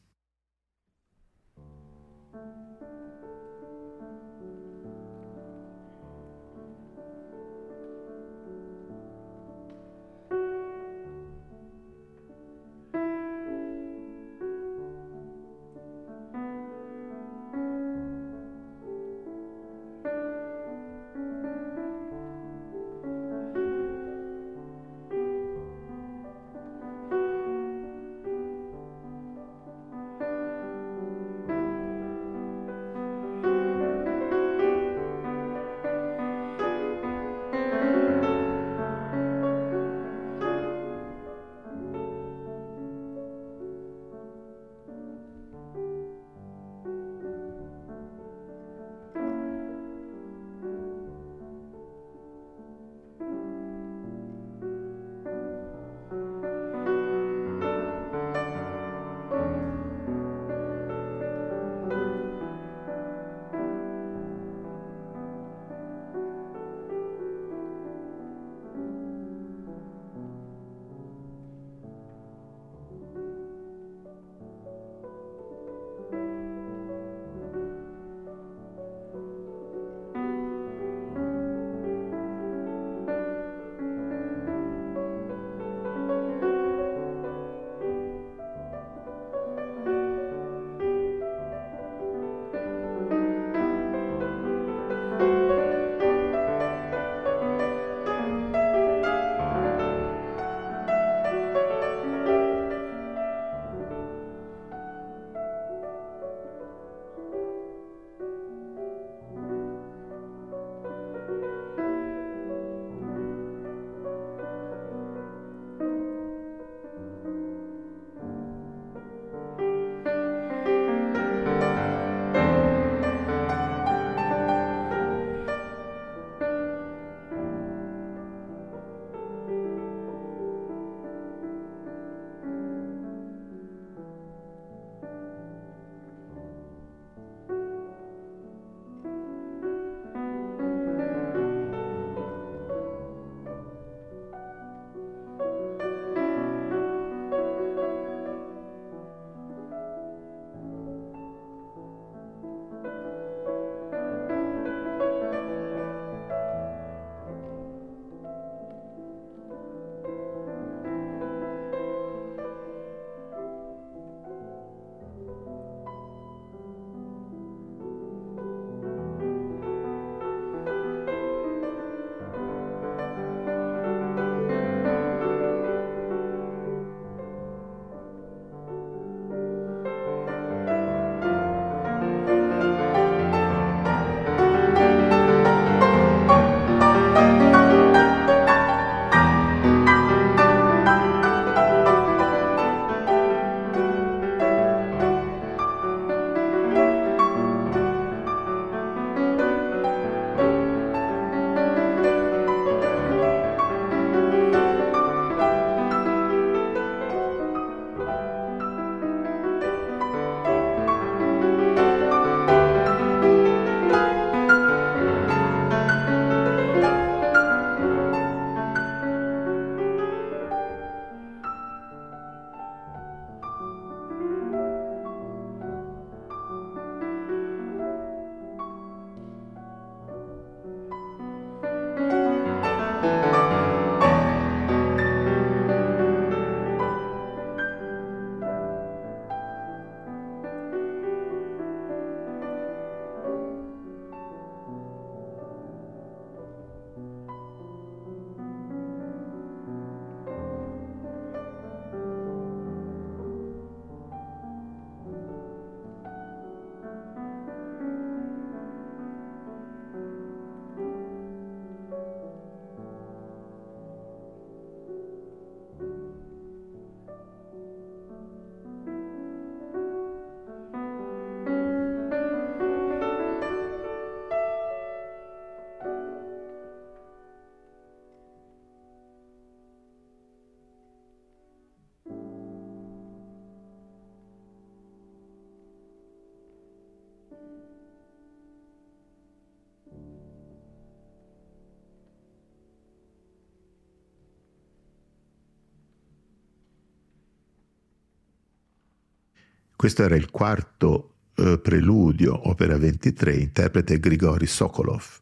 Questo 299.87 300.03
era 300.03 300.17
il 300.17 300.33
quarto 300.33 301.13
eh, 301.37 301.61
preludio, 301.61 302.49
opera 302.49 302.77
23, 302.77 303.37
interprete 303.37 304.01
Grigori 304.01 304.45
Sokolov. 304.45 305.21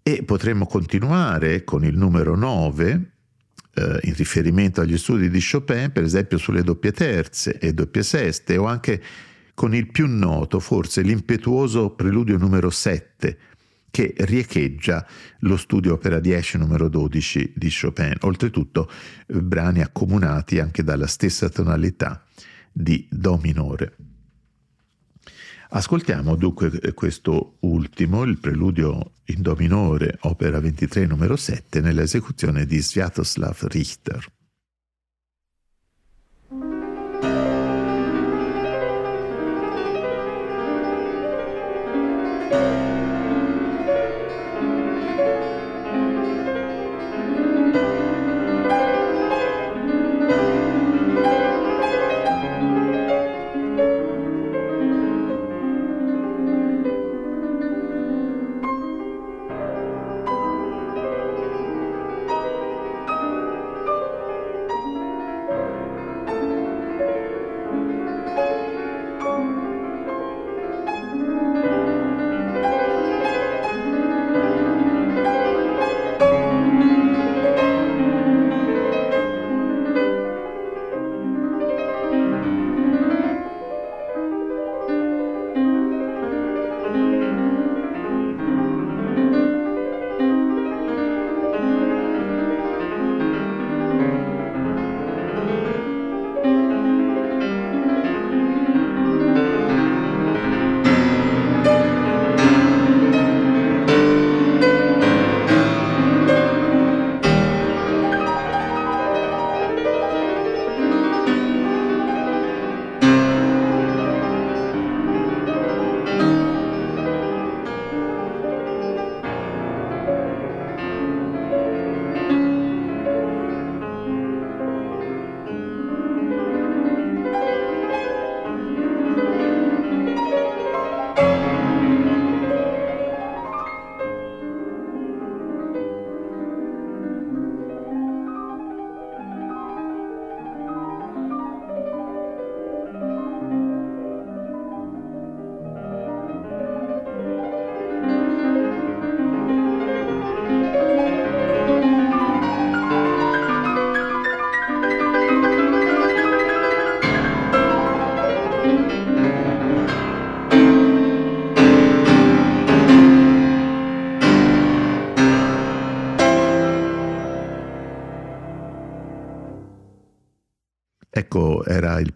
E 0.00 0.22
potremmo 0.22 0.64
continuare 0.64 1.64
con 1.64 1.84
il 1.84 1.96
numero 1.96 2.36
9, 2.36 3.10
eh, 3.74 3.98
in 4.02 4.14
riferimento 4.14 4.80
agli 4.80 4.96
studi 4.96 5.28
di 5.28 5.40
Chopin, 5.44 5.90
per 5.90 6.04
esempio 6.04 6.38
sulle 6.38 6.62
doppie 6.62 6.92
terze 6.92 7.58
e 7.58 7.74
doppie 7.74 8.04
seste, 8.04 8.56
o 8.56 8.66
anche 8.66 9.02
con 9.54 9.74
il 9.74 9.90
più 9.90 10.06
noto, 10.06 10.60
forse 10.60 11.02
l'impetuoso 11.02 11.90
preludio 11.90 12.38
numero 12.38 12.70
7, 12.70 13.38
che 13.90 14.14
riecheggia 14.18 15.04
lo 15.40 15.56
studio 15.56 15.94
opera 15.94 16.20
10 16.20 16.58
numero 16.58 16.88
12 16.88 17.54
di 17.56 17.72
Chopin, 17.74 18.18
oltretutto 18.20 18.88
eh, 19.26 19.42
brani 19.42 19.82
accomunati 19.82 20.60
anche 20.60 20.84
dalla 20.84 21.08
stessa 21.08 21.48
tonalità 21.48 22.22
di 22.80 23.08
Do 23.10 23.38
minore. 23.42 23.96
Ascoltiamo 25.70 26.36
dunque 26.36 26.70
questo 26.94 27.56
ultimo, 27.60 28.22
il 28.22 28.38
preludio 28.38 29.14
in 29.24 29.42
Do 29.42 29.54
minore, 29.58 30.16
opera 30.20 30.60
23 30.60 31.04
numero 31.06 31.36
7, 31.36 31.80
nell'esecuzione 31.80 32.64
di 32.64 32.78
Sviatoslav 32.78 33.66
Richter. 33.66 34.24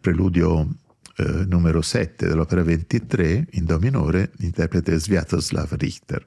Preludio 0.03 0.69
eh, 1.17 1.47
numero 1.47 1.81
7 1.81 2.27
dell'opera 2.27 2.63
23 2.63 3.47
in 3.53 3.65
Do 3.65 3.79
minore, 3.79 4.33
interprete 4.41 4.99
Sviatoslav 4.99 5.73
Richter. 5.79 6.27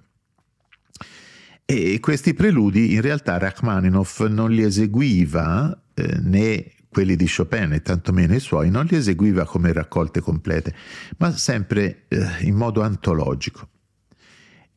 E 1.65 1.99
questi 1.99 2.33
preludi 2.33 2.93
in 2.93 3.01
realtà 3.01 3.37
Rachmaninoff 3.37 4.25
non 4.27 4.51
li 4.51 4.63
eseguiva 4.63 5.83
eh, 5.93 6.19
né 6.21 6.71
quelli 6.89 7.15
di 7.15 7.27
Chopin 7.27 7.73
e 7.73 7.81
tantomeno 7.81 8.35
i 8.35 8.39
suoi, 8.39 8.69
non 8.69 8.85
li 8.85 8.95
eseguiva 8.95 9.45
come 9.45 9.73
raccolte 9.73 10.21
complete, 10.21 10.73
ma 11.17 11.35
sempre 11.35 12.05
eh, 12.07 12.25
in 12.41 12.55
modo 12.55 12.81
antologico. 12.81 13.67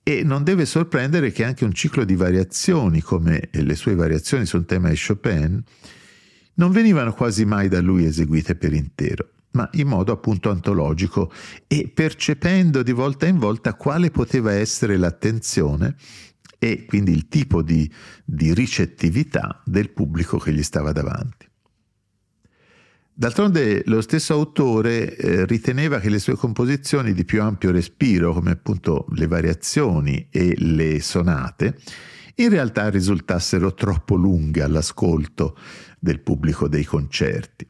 E 0.03 0.23
non 0.25 0.43
deve 0.43 0.65
sorprendere 0.65 1.31
che 1.31 1.45
anche 1.45 1.65
un 1.65 1.73
ciclo 1.73 2.05
di 2.05 2.17
variazioni, 2.17 3.03
come 3.03 3.51
le 3.53 3.75
sue 3.77 3.95
variazioni 3.95 4.47
sul 4.47 4.65
tema 4.65 4.89
di 4.89 4.99
Chopin, 4.99 5.63
non 6.59 6.71
venivano 6.71 7.13
quasi 7.13 7.45
mai 7.45 7.69
da 7.69 7.81
lui 7.81 8.05
eseguite 8.05 8.55
per 8.55 8.73
intero, 8.73 9.31
ma 9.53 9.69
in 9.73 9.89
modo 9.89 10.13
appunto 10.13 10.51
antologico 10.51 11.33
e 11.67 11.91
percependo 11.93 12.83
di 12.83 12.93
volta 12.93 13.27
in 13.27 13.39
volta 13.39 13.75
quale 13.75 14.11
poteva 14.11 14.53
essere 14.53 14.97
l'attenzione 14.97 15.97
e 16.59 16.85
quindi 16.87 17.13
il 17.13 17.29
tipo 17.29 17.63
di, 17.63 17.91
di 18.25 18.53
ricettività 18.53 19.63
del 19.65 19.91
pubblico 19.91 20.39
che 20.39 20.53
gli 20.53 20.63
stava 20.63 20.93
davanti. 20.93 21.47
D'altronde 23.13 23.83
lo 23.87 24.01
stesso 24.01 24.35
autore 24.35 25.17
eh, 25.17 25.45
riteneva 25.45 25.99
che 25.99 26.09
le 26.09 26.21
sue 26.21 26.37
composizioni 26.37 27.13
di 27.13 27.25
più 27.25 27.43
ampio 27.43 27.73
respiro, 27.73 28.33
come 28.33 28.53
appunto 28.53 29.07
le 29.11 29.27
variazioni 29.27 30.29
e 30.31 30.55
le 30.57 31.01
sonate, 31.01 31.77
in 32.37 32.51
realtà 32.51 32.89
risultassero 32.91 33.75
troppo 33.75 34.15
lunghe 34.15 34.63
all'ascolto 34.63 35.57
del 35.99 36.21
pubblico 36.21 36.69
dei 36.69 36.85
concerti. 36.85 37.67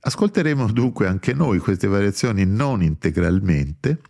Ascolteremo 0.00 0.70
dunque 0.70 1.08
anche 1.08 1.32
noi 1.34 1.58
queste 1.58 1.88
variazioni 1.88 2.44
non 2.44 2.82
integralmente, 2.82 4.00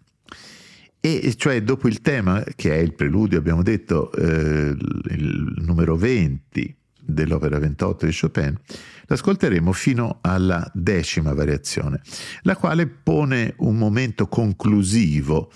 e 1.00 1.34
cioè 1.36 1.62
dopo 1.62 1.88
il 1.88 2.00
tema 2.00 2.44
che 2.54 2.74
è 2.74 2.78
il 2.78 2.94
preludio, 2.94 3.38
abbiamo 3.38 3.62
detto, 3.62 4.12
eh, 4.12 4.76
il 5.08 5.54
numero 5.58 5.96
20 5.96 6.76
dell'opera 7.00 7.58
28 7.58 8.06
di 8.06 8.18
Chopin, 8.18 8.58
l'ascolteremo 9.06 9.72
fino 9.72 10.18
alla 10.20 10.68
decima 10.74 11.32
variazione, 11.32 12.00
la 12.42 12.56
quale 12.56 12.86
pone 12.88 13.54
un 13.58 13.76
momento 13.76 14.26
conclusivo 14.26 15.50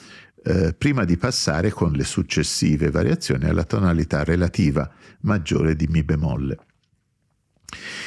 eh, 0.45 0.73
prima 0.73 1.05
di 1.05 1.17
passare 1.17 1.71
con 1.71 1.93
le 1.93 2.05
successive 2.05 2.91
variazioni 2.91 3.45
alla 3.45 3.65
tonalità 3.65 4.25
relativa 4.25 4.91
maggiore 5.23 5.77
di 5.77 5.87
Mi 5.89 6.03
bemolle. 6.03 6.57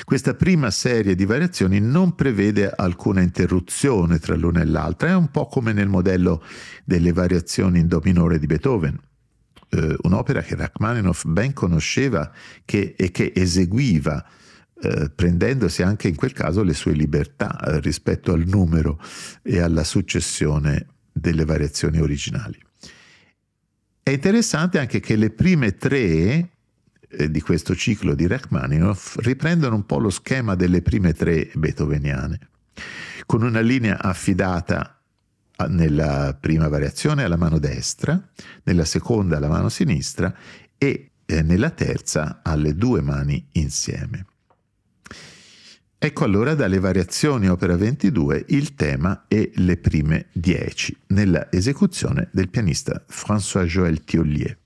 Questa 0.03 0.33
prima 0.33 0.69
serie 0.71 1.15
di 1.15 1.25
variazioni 1.25 1.79
non 1.79 2.15
prevede 2.15 2.69
alcuna 2.69 3.21
interruzione 3.21 4.19
tra 4.19 4.35
l'una 4.35 4.61
e 4.61 4.65
l'altra, 4.65 5.09
è 5.09 5.15
un 5.15 5.31
po' 5.31 5.47
come 5.47 5.73
nel 5.73 5.87
modello 5.87 6.43
delle 6.83 7.13
variazioni 7.13 7.79
in 7.79 7.87
Do 7.87 8.01
minore 8.03 8.39
di 8.39 8.45
Beethoven, 8.45 8.99
eh, 9.69 9.95
un'opera 10.01 10.41
che 10.41 10.55
Rachmaninoff 10.55 11.25
ben 11.25 11.53
conosceva 11.53 12.31
che, 12.65 12.93
e 12.97 13.11
che 13.11 13.31
eseguiva, 13.33 14.25
eh, 14.81 15.09
prendendosi 15.09 15.81
anche 15.81 16.09
in 16.09 16.15
quel 16.15 16.33
caso 16.33 16.61
le 16.61 16.73
sue 16.73 16.91
libertà 16.91 17.57
eh, 17.59 17.79
rispetto 17.79 18.33
al 18.33 18.43
numero 18.45 18.99
e 19.41 19.59
alla 19.59 19.83
successione 19.83 20.87
delle 21.11 21.45
variazioni 21.45 21.99
originali. 21.99 22.59
È 24.03 24.09
interessante 24.09 24.79
anche 24.79 24.99
che 24.99 25.15
le 25.15 25.29
prime 25.29 25.77
tre 25.77 26.49
di 27.29 27.41
questo 27.41 27.75
ciclo 27.75 28.15
di 28.15 28.27
Rachmaninoff 28.27 29.17
riprendono 29.17 29.75
un 29.75 29.85
po' 29.85 29.99
lo 29.99 30.09
schema 30.09 30.55
delle 30.55 30.81
prime 30.81 31.13
tre 31.13 31.49
beethoveniane. 31.53 32.39
con 33.25 33.41
una 33.43 33.61
linea 33.61 34.01
affidata 34.01 34.99
nella 35.67 36.35
prima 36.39 36.67
variazione 36.67 37.23
alla 37.23 37.37
mano 37.37 37.59
destra, 37.59 38.21
nella 38.63 38.85
seconda 38.85 39.37
alla 39.37 39.47
mano 39.47 39.69
sinistra 39.69 40.33
e 40.77 41.11
eh, 41.25 41.41
nella 41.41 41.69
terza 41.69 42.41
alle 42.43 42.75
due 42.75 43.01
mani 43.01 43.45
insieme. 43.53 44.25
Ecco 45.97 46.25
allora 46.25 46.53
dalle 46.53 46.79
variazioni 46.79 47.47
opera 47.47 47.77
22 47.77 48.45
il 48.49 48.75
tema 48.75 49.23
e 49.29 49.51
le 49.55 49.77
prime 49.77 50.27
10 50.33 50.97
nella 51.07 51.49
esecuzione 51.49 52.27
del 52.31 52.49
pianista 52.49 53.05
François-Joël 53.07 54.03
Thiollier. 54.03 54.57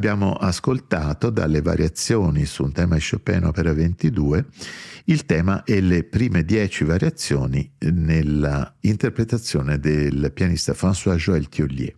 Abbiamo 0.00 0.32
ascoltato 0.32 1.28
dalle 1.28 1.60
variazioni 1.60 2.46
su 2.46 2.62
un 2.62 2.72
tema 2.72 2.94
di 2.94 3.04
Chopin 3.06 3.44
opera 3.44 3.74
22 3.74 4.46
il 5.04 5.26
tema 5.26 5.62
e 5.64 5.82
le 5.82 6.04
prime 6.04 6.42
dieci 6.42 6.84
variazioni 6.84 7.70
nella 7.80 8.76
interpretazione 8.80 9.78
del 9.78 10.30
pianista 10.32 10.72
François-Joël 10.72 11.50
Thiollier. 11.50 11.94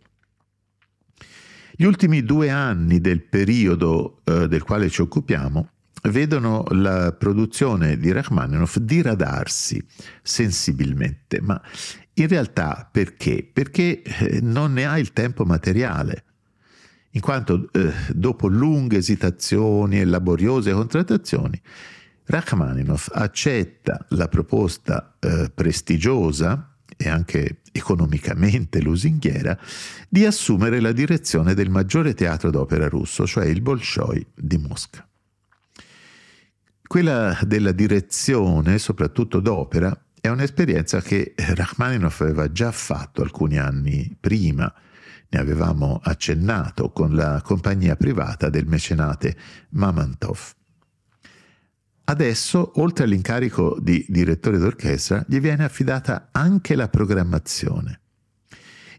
Gli 1.76 1.84
ultimi 1.84 2.24
due 2.24 2.50
anni 2.50 3.00
del 3.00 3.22
periodo 3.22 4.22
eh, 4.24 4.48
del 4.48 4.64
quale 4.64 4.90
ci 4.90 5.00
occupiamo 5.02 5.68
vedono 6.10 6.64
la 6.70 7.12
produzione 7.12 7.96
di 7.98 8.10
Rachmaninoff 8.10 8.78
diradarsi 8.78 9.80
sensibilmente, 10.22 11.40
ma 11.40 11.62
in 12.14 12.26
realtà 12.26 12.88
perché? 12.90 13.48
Perché 13.52 14.02
eh, 14.02 14.40
non 14.42 14.72
ne 14.72 14.86
ha 14.86 14.98
il 14.98 15.12
tempo 15.12 15.44
materiale, 15.44 16.24
in 17.12 17.20
quanto 17.20 17.68
eh, 17.72 17.92
dopo 18.12 18.48
lunghe 18.48 18.98
esitazioni 18.98 20.00
e 20.00 20.04
laboriose 20.04 20.72
contrattazioni, 20.72 21.60
Rachmaninoff 22.24 23.08
accetta 23.12 24.06
la 24.10 24.28
proposta 24.28 25.16
eh, 25.18 25.50
prestigiosa 25.54 26.76
e 26.96 27.08
anche 27.08 27.60
economicamente 27.72 28.80
lusinghiera 28.80 29.58
di 30.08 30.24
assumere 30.24 30.80
la 30.80 30.92
direzione 30.92 31.54
del 31.54 31.70
maggiore 31.70 32.14
teatro 32.14 32.50
d'opera 32.50 32.88
russo, 32.88 33.26
cioè 33.26 33.46
il 33.46 33.60
Bolshoi 33.60 34.24
di 34.34 34.58
Mosca. 34.58 35.06
Quella 36.82 37.38
della 37.42 37.72
direzione, 37.72 38.78
soprattutto 38.78 39.40
d'opera, 39.40 39.98
è 40.20 40.28
un'esperienza 40.28 41.00
che 41.00 41.34
Rachmaninoff 41.36 42.20
aveva 42.20 42.52
già 42.52 42.70
fatto 42.70 43.22
alcuni 43.22 43.58
anni 43.58 44.14
prima. 44.18 44.72
Ne 45.32 45.40
avevamo 45.40 45.98
accennato 46.02 46.90
con 46.90 47.14
la 47.14 47.40
compagnia 47.42 47.96
privata 47.96 48.50
del 48.50 48.66
mecenate 48.66 49.34
Mamantov. 49.70 50.54
Adesso, 52.04 52.72
oltre 52.74 53.04
all'incarico 53.04 53.78
di 53.80 54.04
direttore 54.10 54.58
d'orchestra, 54.58 55.24
gli 55.26 55.40
viene 55.40 55.64
affidata 55.64 56.28
anche 56.32 56.74
la 56.74 56.88
programmazione. 56.88 58.00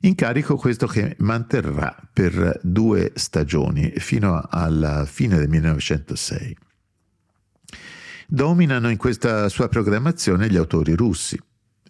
Incarico 0.02 0.56
questo 0.56 0.88
che 0.88 1.16
manterrà 1.20 1.96
per 2.12 2.60
due 2.64 3.12
stagioni 3.14 3.92
fino 3.98 4.42
alla 4.50 5.06
fine 5.06 5.38
del 5.38 5.50
1906. 5.50 6.58
Dominano 8.28 8.90
in 8.90 8.98
questa 8.98 9.48
sua 9.50 9.70
programmazione 9.70 10.50
gli 10.50 10.58
autori 10.58 10.96
russi 10.96 11.40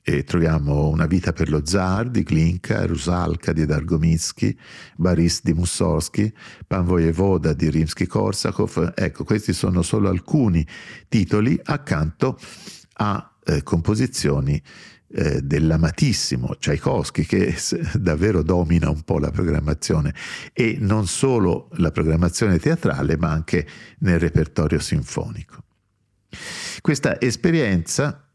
e 0.03 0.23
troviamo 0.25 0.89
Una 0.89 1.05
vita 1.05 1.31
per 1.31 1.49
lo 1.49 1.65
zar 1.65 2.09
di 2.09 2.23
Glinka, 2.23 2.85
Rusalka 2.85 3.53
di 3.53 3.65
Dargomitsky, 3.65 4.55
Boris 4.97 5.41
di 5.41 5.53
Mussorgsky, 5.53 6.31
Pan 6.67 6.83
Vojevoda 6.83 7.53
di 7.53 7.69
Rimsky-Korsakov. 7.69 8.93
Ecco, 8.95 9.23
questi 9.23 9.53
sono 9.53 9.81
solo 9.81 10.09
alcuni 10.09 10.67
titoli 11.07 11.57
accanto 11.63 12.37
a 12.95 13.33
eh, 13.45 13.63
composizioni 13.63 14.61
eh, 15.15 15.41
dell'amatissimo 15.41 16.55
Tchaikovsky 16.57 17.23
che 17.23 17.55
davvero 17.93 18.41
domina 18.41 18.89
un 18.89 19.03
po' 19.03 19.19
la 19.19 19.31
programmazione 19.31 20.13
e 20.51 20.77
non 20.79 21.07
solo 21.07 21.69
la 21.73 21.91
programmazione 21.91 22.59
teatrale 22.59 23.15
ma 23.15 23.31
anche 23.31 23.65
nel 23.99 24.19
repertorio 24.19 24.79
sinfonico. 24.79 25.63
Questa 26.81 27.21
esperienza, 27.21 28.27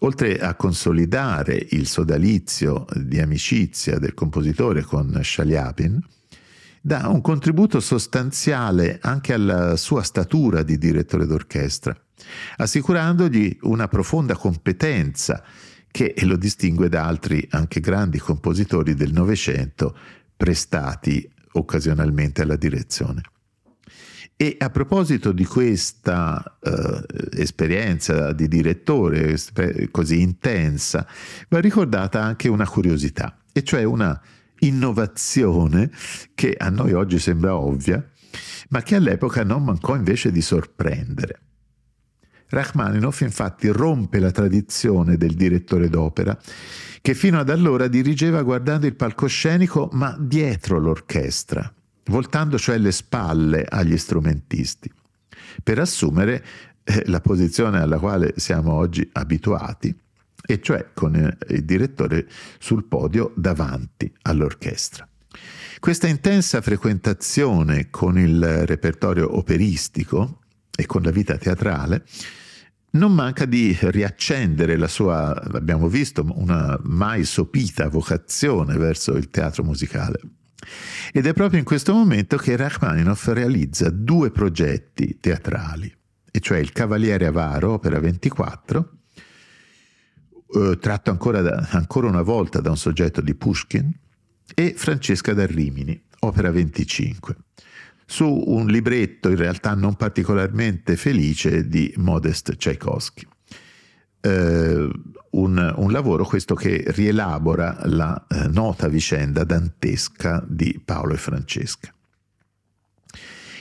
oltre 0.00 0.38
a 0.38 0.54
consolidare 0.54 1.66
il 1.70 1.86
sodalizio 1.86 2.86
di 2.94 3.20
amicizia 3.20 3.98
del 3.98 4.14
compositore 4.14 4.82
con 4.82 5.18
Shaliapin, 5.22 6.00
dà 6.80 7.08
un 7.08 7.20
contributo 7.20 7.80
sostanziale 7.80 8.98
anche 9.00 9.32
alla 9.32 9.76
sua 9.76 10.02
statura 10.02 10.62
di 10.62 10.76
direttore 10.76 11.26
d'orchestra, 11.26 11.96
assicurandogli 12.56 13.58
una 13.62 13.88
profonda 13.88 14.36
competenza 14.36 15.42
che 15.90 16.14
lo 16.24 16.36
distingue 16.36 16.88
da 16.88 17.06
altri 17.06 17.46
anche 17.50 17.80
grandi 17.80 18.18
compositori 18.18 18.94
del 18.94 19.12
Novecento 19.12 19.96
prestati 20.36 21.30
occasionalmente 21.52 22.42
alla 22.42 22.56
direzione. 22.56 23.22
E 24.36 24.56
a 24.58 24.68
proposito 24.68 25.30
di 25.30 25.44
questa 25.44 26.58
uh, 26.60 27.04
esperienza 27.36 28.32
di 28.32 28.48
direttore 28.48 29.36
così 29.92 30.20
intensa, 30.20 31.06
va 31.48 31.60
ricordata 31.60 32.20
anche 32.20 32.48
una 32.48 32.66
curiosità, 32.66 33.38
e 33.52 33.62
cioè 33.62 33.84
una 33.84 34.20
innovazione 34.60 35.90
che 36.34 36.54
a 36.58 36.68
noi 36.68 36.92
oggi 36.92 37.20
sembra 37.20 37.56
ovvia, 37.56 38.04
ma 38.70 38.82
che 38.82 38.96
all'epoca 38.96 39.44
non 39.44 39.62
mancò 39.62 39.94
invece 39.94 40.32
di 40.32 40.42
sorprendere. 40.42 41.40
Rachmaninoff 42.48 43.20
infatti 43.20 43.68
rompe 43.68 44.18
la 44.18 44.30
tradizione 44.30 45.16
del 45.16 45.34
direttore 45.34 45.88
d'opera 45.88 46.36
che 47.00 47.14
fino 47.14 47.38
ad 47.38 47.50
allora 47.50 47.88
dirigeva 47.88 48.42
guardando 48.42 48.86
il 48.86 48.94
palcoscenico 48.94 49.88
ma 49.92 50.16
dietro 50.18 50.78
l'orchestra 50.78 51.72
voltando 52.06 52.58
cioè 52.58 52.78
le 52.78 52.92
spalle 52.92 53.64
agli 53.68 53.96
strumentisti, 53.96 54.90
per 55.62 55.78
assumere 55.78 56.44
eh, 56.84 57.04
la 57.06 57.20
posizione 57.20 57.80
alla 57.80 57.98
quale 57.98 58.34
siamo 58.36 58.72
oggi 58.72 59.08
abituati, 59.12 59.94
e 60.46 60.60
cioè 60.60 60.90
con 60.92 61.14
eh, 61.14 61.36
il 61.54 61.64
direttore 61.64 62.26
sul 62.58 62.84
podio 62.84 63.32
davanti 63.36 64.12
all'orchestra. 64.22 65.08
Questa 65.80 66.06
intensa 66.06 66.60
frequentazione 66.60 67.90
con 67.90 68.18
il 68.18 68.66
repertorio 68.66 69.36
operistico 69.36 70.40
e 70.74 70.86
con 70.86 71.02
la 71.02 71.10
vita 71.10 71.36
teatrale 71.36 72.04
non 72.92 73.12
manca 73.12 73.44
di 73.44 73.76
riaccendere 73.80 74.76
la 74.76 74.86
sua, 74.86 75.34
abbiamo 75.34 75.88
visto, 75.88 76.24
una 76.36 76.78
mai 76.84 77.24
sopita 77.24 77.88
vocazione 77.88 78.76
verso 78.76 79.12
il 79.12 79.30
teatro 79.30 79.64
musicale. 79.64 80.20
Ed 81.12 81.26
è 81.26 81.32
proprio 81.32 81.58
in 81.58 81.64
questo 81.64 81.92
momento 81.92 82.36
che 82.36 82.56
Rachmaninoff 82.56 83.28
realizza 83.28 83.90
due 83.90 84.30
progetti 84.30 85.18
teatrali, 85.20 85.92
e 86.30 86.40
cioè 86.40 86.58
Il 86.58 86.72
Cavaliere 86.72 87.26
Avaro, 87.26 87.72
opera 87.72 87.98
24, 88.00 88.90
eh, 90.54 90.78
tratto 90.80 91.10
ancora, 91.10 91.40
da, 91.40 91.68
ancora 91.70 92.08
una 92.08 92.22
volta 92.22 92.60
da 92.60 92.70
un 92.70 92.76
soggetto 92.76 93.20
di 93.20 93.34
Pushkin, 93.34 93.92
e 94.54 94.74
Francesca 94.76 95.32
da 95.32 95.46
Rimini, 95.46 96.00
opera 96.20 96.50
25, 96.50 97.36
su 98.06 98.26
un 98.46 98.66
libretto 98.66 99.30
in 99.30 99.36
realtà 99.36 99.74
non 99.74 99.94
particolarmente 99.94 100.96
felice 100.96 101.66
di 101.66 101.92
Modest 101.96 102.56
Tchaikovsky 102.56 103.26
eh, 104.24 104.88
un, 105.30 105.74
un, 105.76 105.92
lavoro 105.92 106.24
questo 106.24 106.54
che 106.54 106.82
rielabora 106.86 107.80
la 107.84 108.24
eh, 108.26 108.48
nota 108.48 108.88
vicenda 108.88 109.44
dantesca 109.44 110.42
di 110.46 110.80
Paolo 110.82 111.12
e 111.12 111.18
Francesca. 111.18 111.92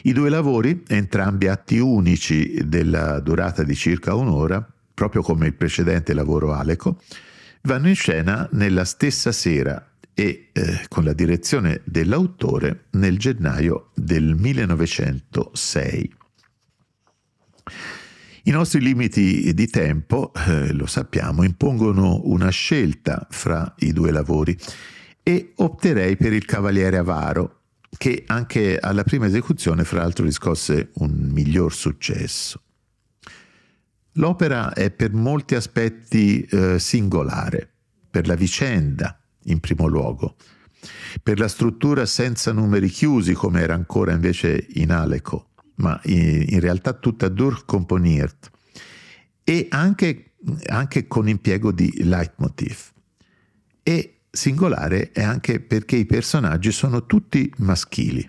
I 0.04 0.14
due 0.14 0.30
lavori, 0.30 0.84
entrambi 0.88 1.48
atti 1.48 1.80
unici 1.80 2.62
della 2.66 3.20
durata 3.20 3.64
di 3.64 3.76
circa 3.76 4.16
un'ora, 4.16 4.66
proprio 4.94 5.22
come 5.22 5.48
il 5.48 5.54
precedente 5.54 6.14
lavoro 6.14 6.54
Aleco, 6.54 7.02
vanno 7.64 7.90
in 7.90 7.96
scena 7.96 8.48
nella 8.52 8.86
stessa 8.86 9.32
sera 9.32 9.86
e 10.14 10.50
eh, 10.52 10.86
con 10.88 11.04
la 11.04 11.14
direzione 11.14 11.82
dell'autore 11.84 12.86
nel 12.92 13.18
gennaio 13.18 13.90
del 13.96 14.36
1906. 14.36 16.16
I 18.46 18.52
nostri 18.52 18.82
limiti 18.82 19.54
di 19.54 19.68
tempo, 19.70 20.34
eh, 20.34 20.74
lo 20.74 20.86
sappiamo, 20.86 21.44
impongono 21.44 22.24
una 22.26 22.50
scelta 22.50 23.26
fra 23.30 23.74
i 23.80 23.94
due 23.94 24.12
lavori 24.12 24.58
e 25.24 25.54
opterei 25.56 26.18
per 26.18 26.34
il 26.34 26.44
Cavaliere 26.44 26.98
Avaro, 26.98 27.62
che 27.98 28.26
anche 28.28 28.78
alla 28.80 29.06
prima 29.06 29.28
esecuzione, 29.28 29.86
fra 29.86 30.02
l'altro, 30.02 30.26
riscosse 30.26 30.90
un 30.96 31.30
miglior 31.32 31.74
successo. 31.74 32.62
L'opera 34.18 34.74
è 34.74 34.92
per 34.92 35.14
molti 35.14 35.56
aspetti 35.56 36.42
eh, 36.42 36.80
singolare, 36.80 37.70
per 38.12 38.28
la 38.28 38.36
vicenda 38.36 39.18
in 39.44 39.62
primo 39.62 39.88
luogo, 39.88 40.36
per 41.24 41.40
la 41.40 41.48
struttura 41.48 42.06
senza 42.06 42.52
numeri 42.52 42.90
chiusi 42.90 43.32
come 43.32 43.62
era 43.62 43.74
ancora 43.74 44.12
invece 44.12 44.68
in 44.74 44.92
Aleco, 44.92 45.53
ma 45.76 46.00
in, 46.06 46.46
in 46.50 46.60
realtà 46.60 46.94
tutta 46.94 47.30
durchkomponiert 47.30 48.50
e 49.44 49.68
anche, 49.70 50.34
anche 50.68 51.08
con 51.08 51.28
impiego 51.28 51.72
di 51.72 52.04
leitmotiv. 52.04 52.92
E 53.82 54.22
singolare 54.30 55.12
è 55.12 55.22
anche 55.22 55.60
perché 55.60 55.96
i 55.96 56.06
personaggi 56.06 56.72
sono 56.72 57.06
tutti 57.06 57.52
maschili 57.58 58.28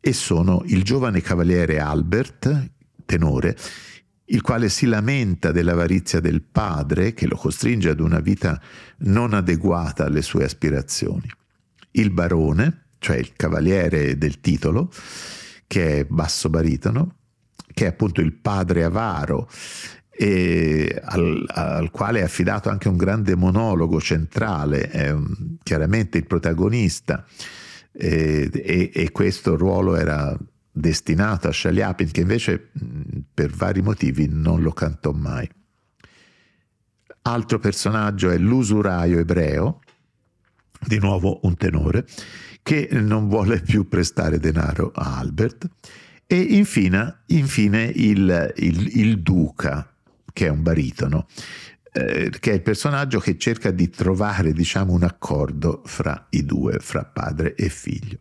e 0.00 0.12
sono 0.12 0.62
il 0.66 0.84
giovane 0.84 1.20
cavaliere 1.20 1.80
Albert, 1.80 2.70
tenore, 3.04 3.56
il 4.26 4.40
quale 4.40 4.68
si 4.68 4.86
lamenta 4.86 5.50
dell'avarizia 5.50 6.20
del 6.20 6.42
padre 6.42 7.12
che 7.12 7.26
lo 7.26 7.36
costringe 7.36 7.90
ad 7.90 8.00
una 8.00 8.20
vita 8.20 8.60
non 8.98 9.34
adeguata 9.34 10.04
alle 10.04 10.22
sue 10.22 10.44
aspirazioni. 10.44 11.28
Il 11.92 12.10
barone, 12.10 12.85
cioè 12.98 13.16
il 13.16 13.32
cavaliere 13.34 14.18
del 14.18 14.40
titolo, 14.40 14.90
che 15.66 16.00
è 16.00 16.04
basso 16.04 16.48
baritono, 16.48 17.16
che 17.72 17.84
è 17.84 17.88
appunto 17.88 18.20
il 18.20 18.32
padre 18.32 18.84
avaro 18.84 19.48
al, 20.18 21.44
al, 21.48 21.90
quale 21.90 22.20
è 22.20 22.22
affidato 22.22 22.70
anche 22.70 22.88
un 22.88 22.96
grande 22.96 23.36
monologo 23.36 24.00
centrale, 24.00 24.88
è 24.88 25.14
chiaramente 25.62 26.18
il 26.18 26.26
protagonista, 26.26 27.24
e, 27.92 28.50
e, 28.52 28.90
e, 28.94 29.12
questo 29.12 29.56
ruolo 29.56 29.96
era 29.96 30.36
destinato 30.70 31.48
a 31.48 31.52
Shaliapin, 31.52 32.10
che 32.10 32.20
invece 32.20 32.70
per 33.32 33.50
vari 33.50 33.82
motivi 33.82 34.26
non 34.30 34.62
lo 34.62 34.72
cantò 34.72 35.12
mai. 35.12 35.48
Altro 37.22 37.58
personaggio 37.58 38.30
è 38.30 38.38
l'usuraio 38.38 39.18
ebreo, 39.18 39.80
di 40.86 40.98
nuovo 40.98 41.40
un 41.42 41.56
tenore, 41.56 42.06
che 42.66 42.88
non 42.90 43.28
vuole 43.28 43.60
più 43.60 43.86
prestare 43.86 44.40
denaro 44.40 44.90
a 44.92 45.18
Albert. 45.18 45.68
E 46.26 46.36
infine, 46.36 47.18
infine 47.26 47.84
il, 47.84 48.52
il, 48.56 48.98
il 48.98 49.20
duca, 49.20 49.88
che 50.32 50.46
è 50.46 50.48
un 50.48 50.64
baritono, 50.64 51.28
eh, 51.92 52.28
che 52.40 52.50
è 52.50 52.54
il 52.54 52.62
personaggio 52.62 53.20
che 53.20 53.38
cerca 53.38 53.70
di 53.70 53.88
trovare 53.88 54.52
diciamo, 54.52 54.94
un 54.94 55.04
accordo 55.04 55.82
fra 55.84 56.26
i 56.30 56.44
due, 56.44 56.78
fra 56.80 57.04
padre 57.04 57.54
e 57.54 57.68
figlio. 57.68 58.18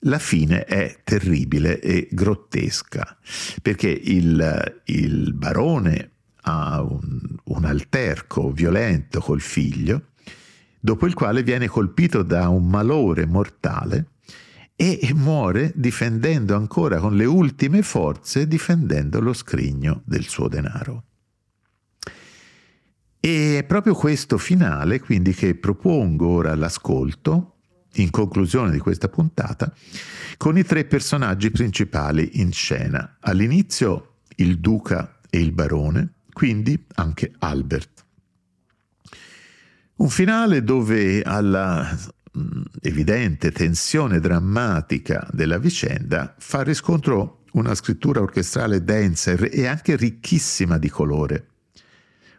La 0.00 0.18
fine 0.18 0.64
è 0.64 0.98
terribile 1.02 1.80
e 1.80 2.08
grottesca, 2.10 3.16
perché 3.62 3.88
il, 3.88 4.82
il 4.84 5.32
barone 5.32 6.10
ha 6.42 6.82
un, 6.82 7.20
un 7.42 7.64
alterco 7.64 8.50
violento 8.50 9.20
col 9.20 9.40
figlio, 9.40 10.08
dopo 10.86 11.06
il 11.06 11.14
quale 11.14 11.42
viene 11.42 11.66
colpito 11.66 12.22
da 12.22 12.48
un 12.48 12.68
malore 12.68 13.26
mortale 13.26 14.10
e 14.76 15.10
muore 15.16 15.72
difendendo 15.74 16.54
ancora 16.54 17.00
con 17.00 17.16
le 17.16 17.24
ultime 17.24 17.82
forze, 17.82 18.46
difendendo 18.46 19.20
lo 19.20 19.32
scrigno 19.32 20.02
del 20.04 20.26
suo 20.28 20.46
denaro. 20.46 21.02
E 23.18 23.58
è 23.58 23.64
proprio 23.64 23.94
questo 23.94 24.38
finale, 24.38 25.00
quindi, 25.00 25.34
che 25.34 25.56
propongo 25.56 26.28
ora 26.28 26.52
all'ascolto, 26.52 27.56
in 27.94 28.10
conclusione 28.10 28.70
di 28.70 28.78
questa 28.78 29.08
puntata, 29.08 29.74
con 30.36 30.56
i 30.56 30.62
tre 30.62 30.84
personaggi 30.84 31.50
principali 31.50 32.40
in 32.40 32.52
scena. 32.52 33.16
All'inizio 33.18 34.18
il 34.36 34.60
duca 34.60 35.18
e 35.28 35.40
il 35.40 35.50
barone, 35.50 36.12
quindi 36.32 36.86
anche 36.94 37.32
Albert. 37.38 37.95
Un 39.96 40.10
finale 40.10 40.62
dove 40.62 41.22
alla 41.22 41.88
mm, 42.36 42.62
evidente 42.82 43.50
tensione 43.50 44.20
drammatica 44.20 45.26
della 45.32 45.56
vicenda 45.56 46.34
fa 46.36 46.62
riscontro 46.62 47.44
una 47.52 47.74
scrittura 47.74 48.20
orchestrale 48.20 48.84
densa 48.84 49.32
e 49.32 49.66
anche 49.66 49.96
ricchissima 49.96 50.76
di 50.76 50.90
colore, 50.90 51.46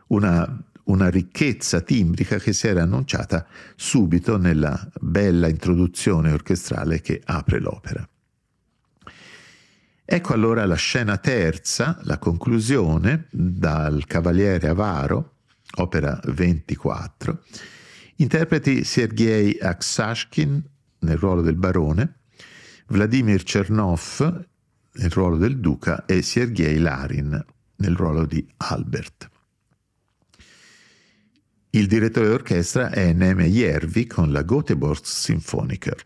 una, 0.10 0.64
una 0.84 1.10
ricchezza 1.10 1.82
timbrica 1.82 2.38
che 2.38 2.54
si 2.54 2.68
era 2.68 2.84
annunciata 2.84 3.48
subito 3.76 4.38
nella 4.38 4.88
bella 5.00 5.48
introduzione 5.48 6.32
orchestrale 6.32 7.02
che 7.02 7.20
apre 7.26 7.60
l'opera. 7.60 8.08
Ecco 10.06 10.34
allora 10.34 10.64
la 10.68 10.76
scena 10.76 11.18
terza, 11.18 11.98
la 12.04 12.20
conclusione, 12.20 13.26
dal 13.32 14.06
Cavaliere 14.06 14.68
Avaro, 14.68 15.37
opera 15.76 16.20
24, 16.26 17.44
interpreti 18.16 18.84
Sergei 18.84 19.58
Aksashkin 19.60 20.64
nel 21.00 21.18
ruolo 21.18 21.42
del 21.42 21.56
barone, 21.56 22.20
Vladimir 22.88 23.44
Chernov 23.44 24.46
nel 24.94 25.12
ruolo 25.12 25.38
del 25.38 25.60
duca 25.60 26.06
e 26.06 26.22
Sergei 26.22 26.80
Larin 26.80 27.46
nel 27.76 27.96
ruolo 27.96 28.26
di 28.26 28.46
Albert. 28.58 29.30
Il 31.72 31.88
direttore 31.88 32.30
d'orchestra 32.30 32.90
è 32.90 33.14
Neme 33.14 33.46
Jervi 33.46 34.08
con 34.08 34.32
la 34.32 34.44
Göteborg 34.44 35.04
Symphoniker. 35.04 36.04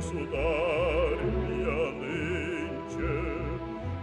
Государь, 0.00 1.20
я 1.68 1.82
нынче. 2.00 3.12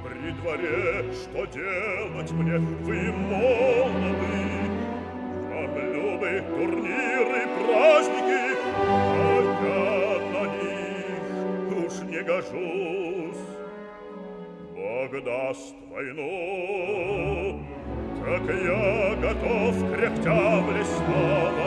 При 0.04 0.32
дворе, 0.32 1.12
что 1.12 1.46
делать 1.46 2.32
мне, 2.34 2.58
вы 2.86 3.12
молоды, 3.12 4.38
Блюды, 5.74 6.44
турниры, 6.50 7.42
праздники, 7.58 8.44
а 8.78 9.38
я 9.64 10.20
на 10.34 10.44
них 10.56 11.26
уж 11.86 11.94
не 12.04 12.22
гожусь. 12.24 13.46
Бог 14.76 15.24
даст 15.24 15.76
войну, 15.92 17.60
так 18.24 18.46
я 18.56 19.16
готов 19.16 19.74
кряхтя 19.94 20.62
блесного 20.62 21.52
на 21.58 21.67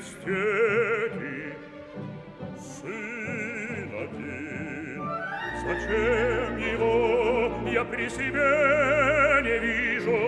есть 0.00 0.16
дети, 0.24 1.54
сын 2.58 3.88
один, 4.02 5.04
зачем 5.62 6.56
его 6.56 7.68
я 7.70 7.84
при 7.84 8.08
себе 8.08 9.42
не 9.44 9.58
вижу. 9.58 10.20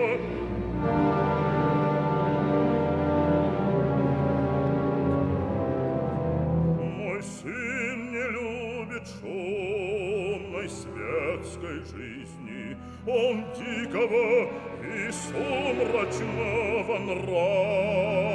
Мой 6.79 7.23
сын 7.23 8.11
не 8.11 8.25
любит 8.29 9.05
шумной 9.19 10.67
светской 10.69 11.77
жизни, 11.85 12.77
он 13.07 13.45
дикого 13.55 14.51
и 14.83 15.11
сумрачного 15.11 16.99
нрава. 16.99 18.32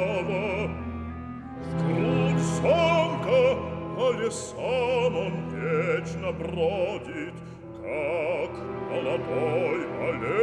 В 1.79 1.81
труд 1.81 2.37
самка 2.57 3.41
по 3.95 4.11
лесам 4.11 5.15
он 5.15 5.33
вечно 5.49 6.29
бродит, 6.33 7.33
как 7.81 8.51
молодой 8.91 9.79
олень. 10.09 10.39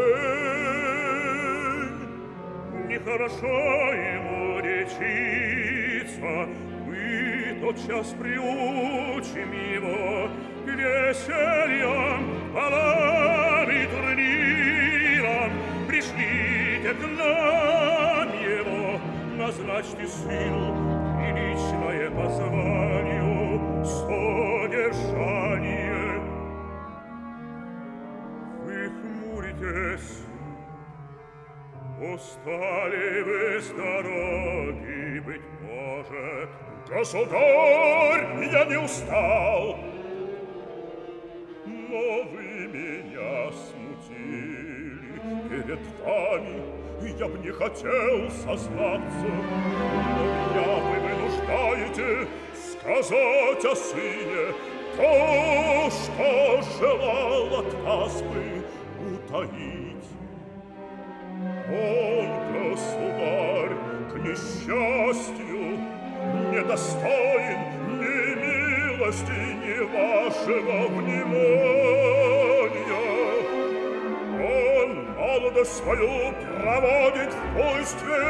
Нехорошо 2.88 3.92
ему 3.92 4.60
речиться, 4.60 6.48
мы 6.86 7.58
тотчас 7.60 8.06
приучим 8.18 9.52
его 9.52 10.30
к 10.64 10.68
весельям, 10.68 12.20
балам 12.54 13.70
и 13.70 13.86
турнирам. 13.86 15.50
Пришлите 15.86 16.94
к 16.94 17.02
нам 17.18 18.28
его, 18.42 19.00
назначьте 19.36 20.06
сыну 20.06 20.85
приличное 21.36 22.10
по 22.10 22.28
званию 22.30 23.84
содержание. 23.84 25.30
Вы 28.64 28.90
хмуритесь, 28.90 30.24
устали 32.00 33.22
вы 33.22 33.60
с 33.60 33.68
дороги, 33.70 35.20
быть 35.20 35.46
может. 35.62 36.50
Государь, 36.88 38.26
я 38.52 38.64
не 38.64 38.76
устал, 38.78 39.76
но 41.66 42.22
вы 42.30 42.68
меня 42.68 43.52
смутили 43.52 45.20
перед 45.48 45.80
вами, 46.04 46.62
я 47.18 47.26
б 47.26 47.38
не 47.38 47.50
хотел 47.50 48.30
сознаться, 48.30 49.28
но 50.54 50.62
меня 50.62 51.06
вы 51.20 51.25
вынуждаете 51.46 52.28
сказать 52.54 53.64
о 53.64 53.76
сыне 53.76 54.54
то, 54.96 55.90
что 55.90 56.62
желал 56.78 57.60
от 57.60 57.74
вас 57.82 58.22
бы 58.22 58.64
утаить. 59.06 60.08
Он, 61.68 62.28
государь, 62.52 63.74
к 64.10 64.14
несчастью, 64.18 65.78
недостоин 66.52 67.60
ни 68.00 68.18
милости, 68.96 69.40
ни 69.62 69.78
вашего 69.94 70.78
внимания. 70.88 71.86
Он 74.38 74.88
молодость 75.16 75.76
свою 75.76 76.32
проводит 76.60 77.32
в 77.32 77.36
буйстве, 77.54 78.24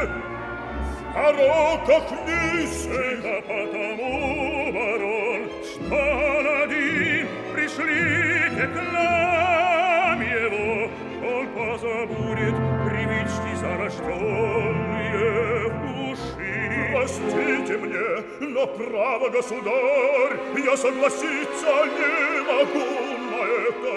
в 1.16 1.16
пороках 1.16 2.04
низких, 2.26 3.20
а 3.24 3.40
потому, 3.42 4.72
барон, 4.72 5.42
что 5.64 5.94
он 5.94 6.46
один, 6.62 7.26
пришлите 7.54 8.64
к 8.66 8.76
нам 8.92 10.20
его, 10.20 10.90
он 11.24 11.44
позабудет 11.48 12.56
привычки 12.88 13.52
зарожденные 13.60 15.68
в 15.68 15.70
души. 15.86 16.54
Простите 16.92 17.74
мне, 17.78 18.08
но 18.40 18.66
право, 18.66 19.28
государь, 19.28 20.36
я 20.64 20.76
согласиться 20.76 21.72
не 21.98 22.42
могу 22.42 22.88
на 23.30 23.42
это. 23.68 23.94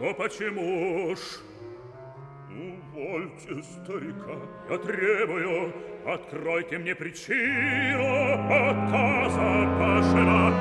Но 0.00 0.08
почему 0.14 1.14
ж? 1.16 1.18
Увольте 2.55 3.63
старика. 3.63 4.37
Я 4.69 4.77
требую, 4.77 5.73
откройте 6.05 6.77
мне 6.77 6.93
причину 6.93 8.33
отказа 8.45 9.65
вашего. 9.79 10.53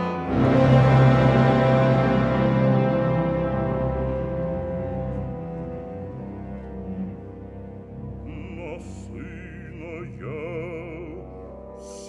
На 8.25 8.79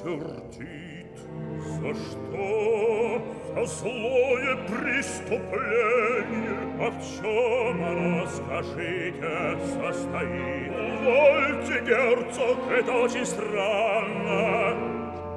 сына 0.02 0.34
я 0.34 0.52
сердит. 0.52 1.18
За 1.80 1.94
что? 1.94 3.22
За 3.54 3.64
злое 3.66 4.56
преступление. 4.66 6.58
А 6.80 6.90
в 6.90 6.98
чем 7.16 7.84
оно, 7.84 8.26
скажите, 8.26 9.58
состоит? 9.74 10.72
Увольте, 10.72 11.76
герцог, 11.86 12.58
это 12.70 12.92
очень 12.92 13.26
странно. 13.26 14.76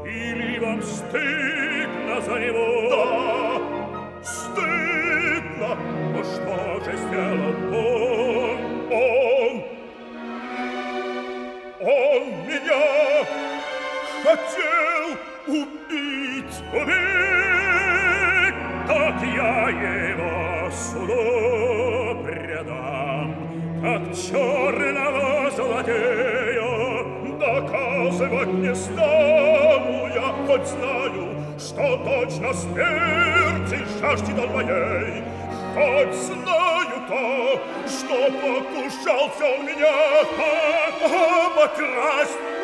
Или 0.05 0.59
вам 0.59 0.81
стыдно 0.81 2.21
за 2.21 2.39
него? 2.39 2.89
Да, 2.89 4.23
стыдно. 4.23 5.77
Но 6.13 6.23
что 6.23 6.79
же 6.85 6.97
сделал 6.97 7.75
он? 7.75 8.04
Хотел 14.26 15.16
убить. 15.46 16.56
Убить! 16.72 18.54
Так 18.88 19.22
я 19.22 19.68
его 19.68 20.70
суду 20.70 22.24
предам, 22.24 23.34
как 23.82 24.02
черного 24.14 25.50
злодея. 25.50 26.66
Доказывать 27.38 28.54
не 28.54 28.74
стану 28.74 30.06
я, 30.14 30.34
хоть 30.46 30.66
знаю, 30.66 31.26
что 31.58 31.96
точно 31.98 32.54
смерти 32.54 33.78
жаждет 34.00 34.38
он 34.38 34.52
моей. 34.54 35.22
Хоть 35.74 36.14
знаю 36.14 36.96
то, 37.08 37.60
что 37.86 38.16
покушался 38.40 39.44
он 39.44 39.66
меня 39.66 39.94
обокрасть. 41.04 42.55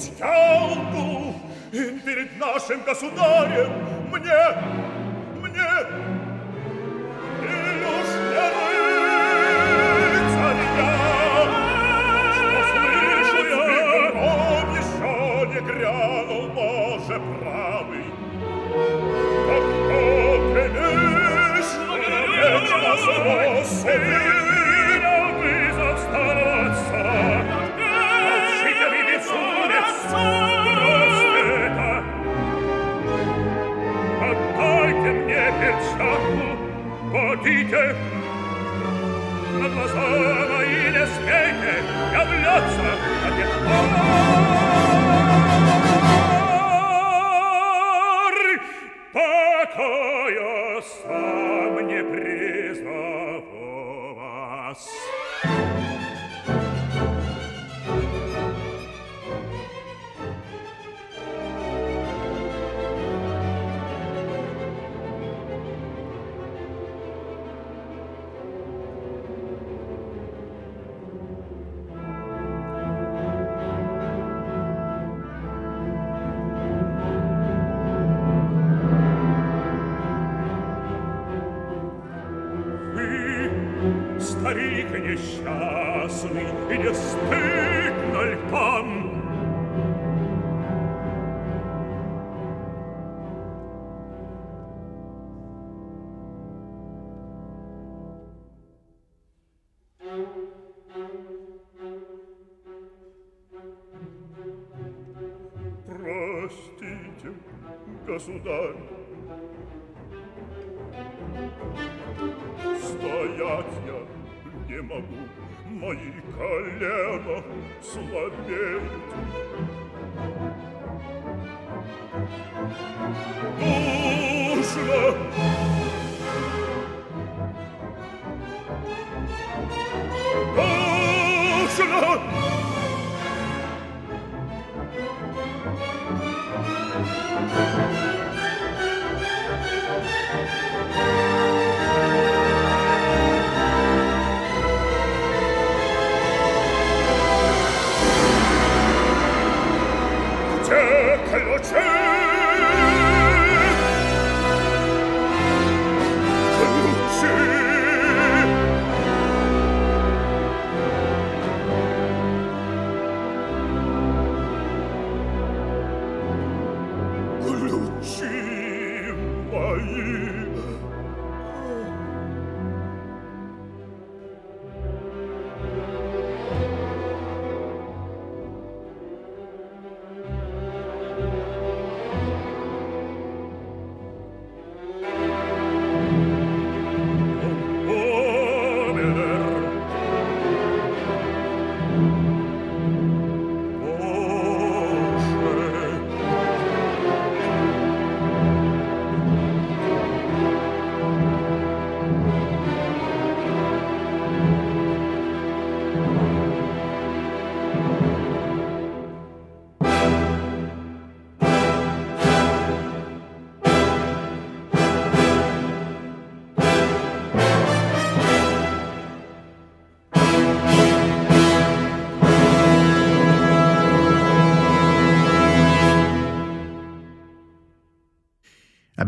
молвить 0.00 0.12
я 0.18 0.64
лгу, 0.64 1.34
и 1.72 1.98
перед 2.04 2.38
нашим 2.38 2.82
государем 2.82 3.70
мне, 4.10 4.22
мне, 4.22 4.89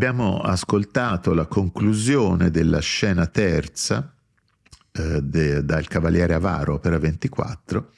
Abbiamo 0.05 0.41
ascoltato 0.41 1.33
la 1.33 1.45
conclusione 1.45 2.51
della 2.51 2.81
scena 2.81 3.25
terza 3.27 4.13
eh, 4.91 5.21
de, 5.21 5.63
dal 5.63 5.87
Cavaliere 5.87 6.33
Avaro, 6.33 6.73
opera 6.73 6.99
24, 6.99 7.93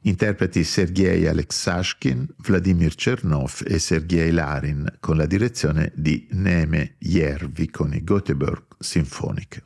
interpreti 0.00 0.64
Sergei 0.64 1.28
Alexashkin, 1.28 2.26
Vladimir 2.38 2.92
Chernov 2.96 3.62
e 3.64 3.78
Sergei 3.78 4.32
Larin, 4.32 4.96
con 4.98 5.16
la 5.16 5.26
direzione 5.26 5.92
di 5.94 6.26
Neme 6.32 6.96
Jervi 6.98 7.70
con 7.70 7.94
i 7.94 8.02
Göteborg 8.02 8.64
Symphonic. 8.76 9.62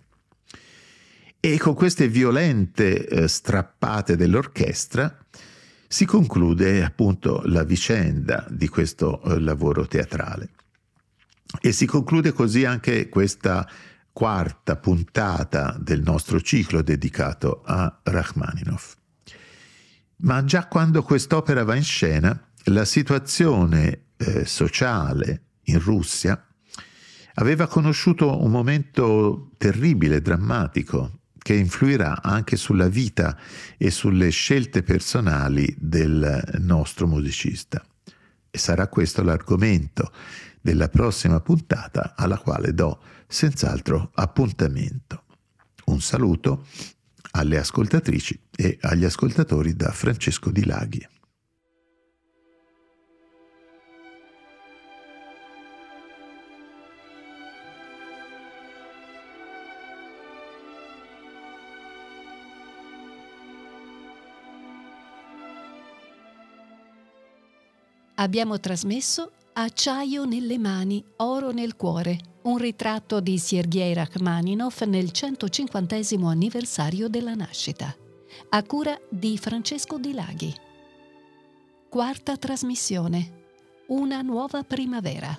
E 1.40 1.56
con 1.56 1.72
queste 1.72 2.06
violente 2.06 3.08
eh, 3.08 3.26
strappate 3.26 4.14
dell'orchestra 4.14 5.16
si 5.88 6.04
conclude 6.04 6.84
appunto 6.84 7.40
la 7.46 7.64
vicenda 7.64 8.46
di 8.50 8.68
questo 8.68 9.22
eh, 9.22 9.40
lavoro 9.40 9.86
teatrale. 9.86 10.50
E 11.60 11.72
si 11.72 11.86
conclude 11.86 12.32
così 12.32 12.64
anche 12.64 13.08
questa 13.08 13.68
quarta 14.12 14.76
puntata 14.76 15.76
del 15.80 16.02
nostro 16.02 16.40
ciclo 16.40 16.82
dedicato 16.82 17.62
a 17.64 18.00
Rachmaninoff. 18.02 18.94
Ma 20.16 20.44
già 20.44 20.66
quando 20.66 21.02
quest'opera 21.02 21.64
va 21.64 21.74
in 21.74 21.82
scena, 21.82 22.48
la 22.66 22.84
situazione 22.84 24.04
eh, 24.16 24.44
sociale 24.44 25.42
in 25.64 25.80
Russia 25.80 26.46
aveva 27.34 27.66
conosciuto 27.66 28.42
un 28.42 28.50
momento 28.50 29.50
terribile, 29.56 30.20
drammatico, 30.20 31.20
che 31.38 31.54
influirà 31.54 32.22
anche 32.22 32.56
sulla 32.56 32.88
vita 32.88 33.36
e 33.76 33.90
sulle 33.90 34.30
scelte 34.30 34.82
personali 34.82 35.74
del 35.76 36.60
nostro 36.60 37.08
musicista. 37.08 37.84
E 38.48 38.58
sarà 38.58 38.86
questo 38.86 39.22
l'argomento 39.22 40.12
della 40.62 40.88
prossima 40.88 41.40
puntata 41.40 42.14
alla 42.16 42.38
quale 42.38 42.72
do 42.72 43.00
senz'altro 43.26 44.10
appuntamento. 44.14 45.24
Un 45.86 46.00
saluto 46.00 46.66
alle 47.32 47.58
ascoltatrici 47.58 48.40
e 48.54 48.78
agli 48.82 49.04
ascoltatori 49.04 49.74
da 49.74 49.90
Francesco 49.90 50.50
Di 50.50 50.64
Laghi. 50.64 51.06
Abbiamo 68.14 68.60
trasmesso 68.60 69.32
Acciaio 69.54 70.24
nelle 70.24 70.56
mani, 70.56 71.04
oro 71.16 71.50
nel 71.50 71.76
cuore, 71.76 72.18
un 72.44 72.56
ritratto 72.56 73.20
di 73.20 73.36
Sergei 73.36 73.92
Rachmaninov 73.92 74.80
nel 74.84 75.10
150 75.10 75.98
anniversario 76.26 77.06
della 77.08 77.34
nascita, 77.34 77.94
a 78.48 78.62
cura 78.62 78.98
di 79.10 79.36
Francesco 79.36 79.98
Di 79.98 80.14
Laghi. 80.14 80.54
Quarta 81.86 82.38
trasmissione. 82.38 83.40
Una 83.88 84.22
nuova 84.22 84.62
primavera. 84.62 85.36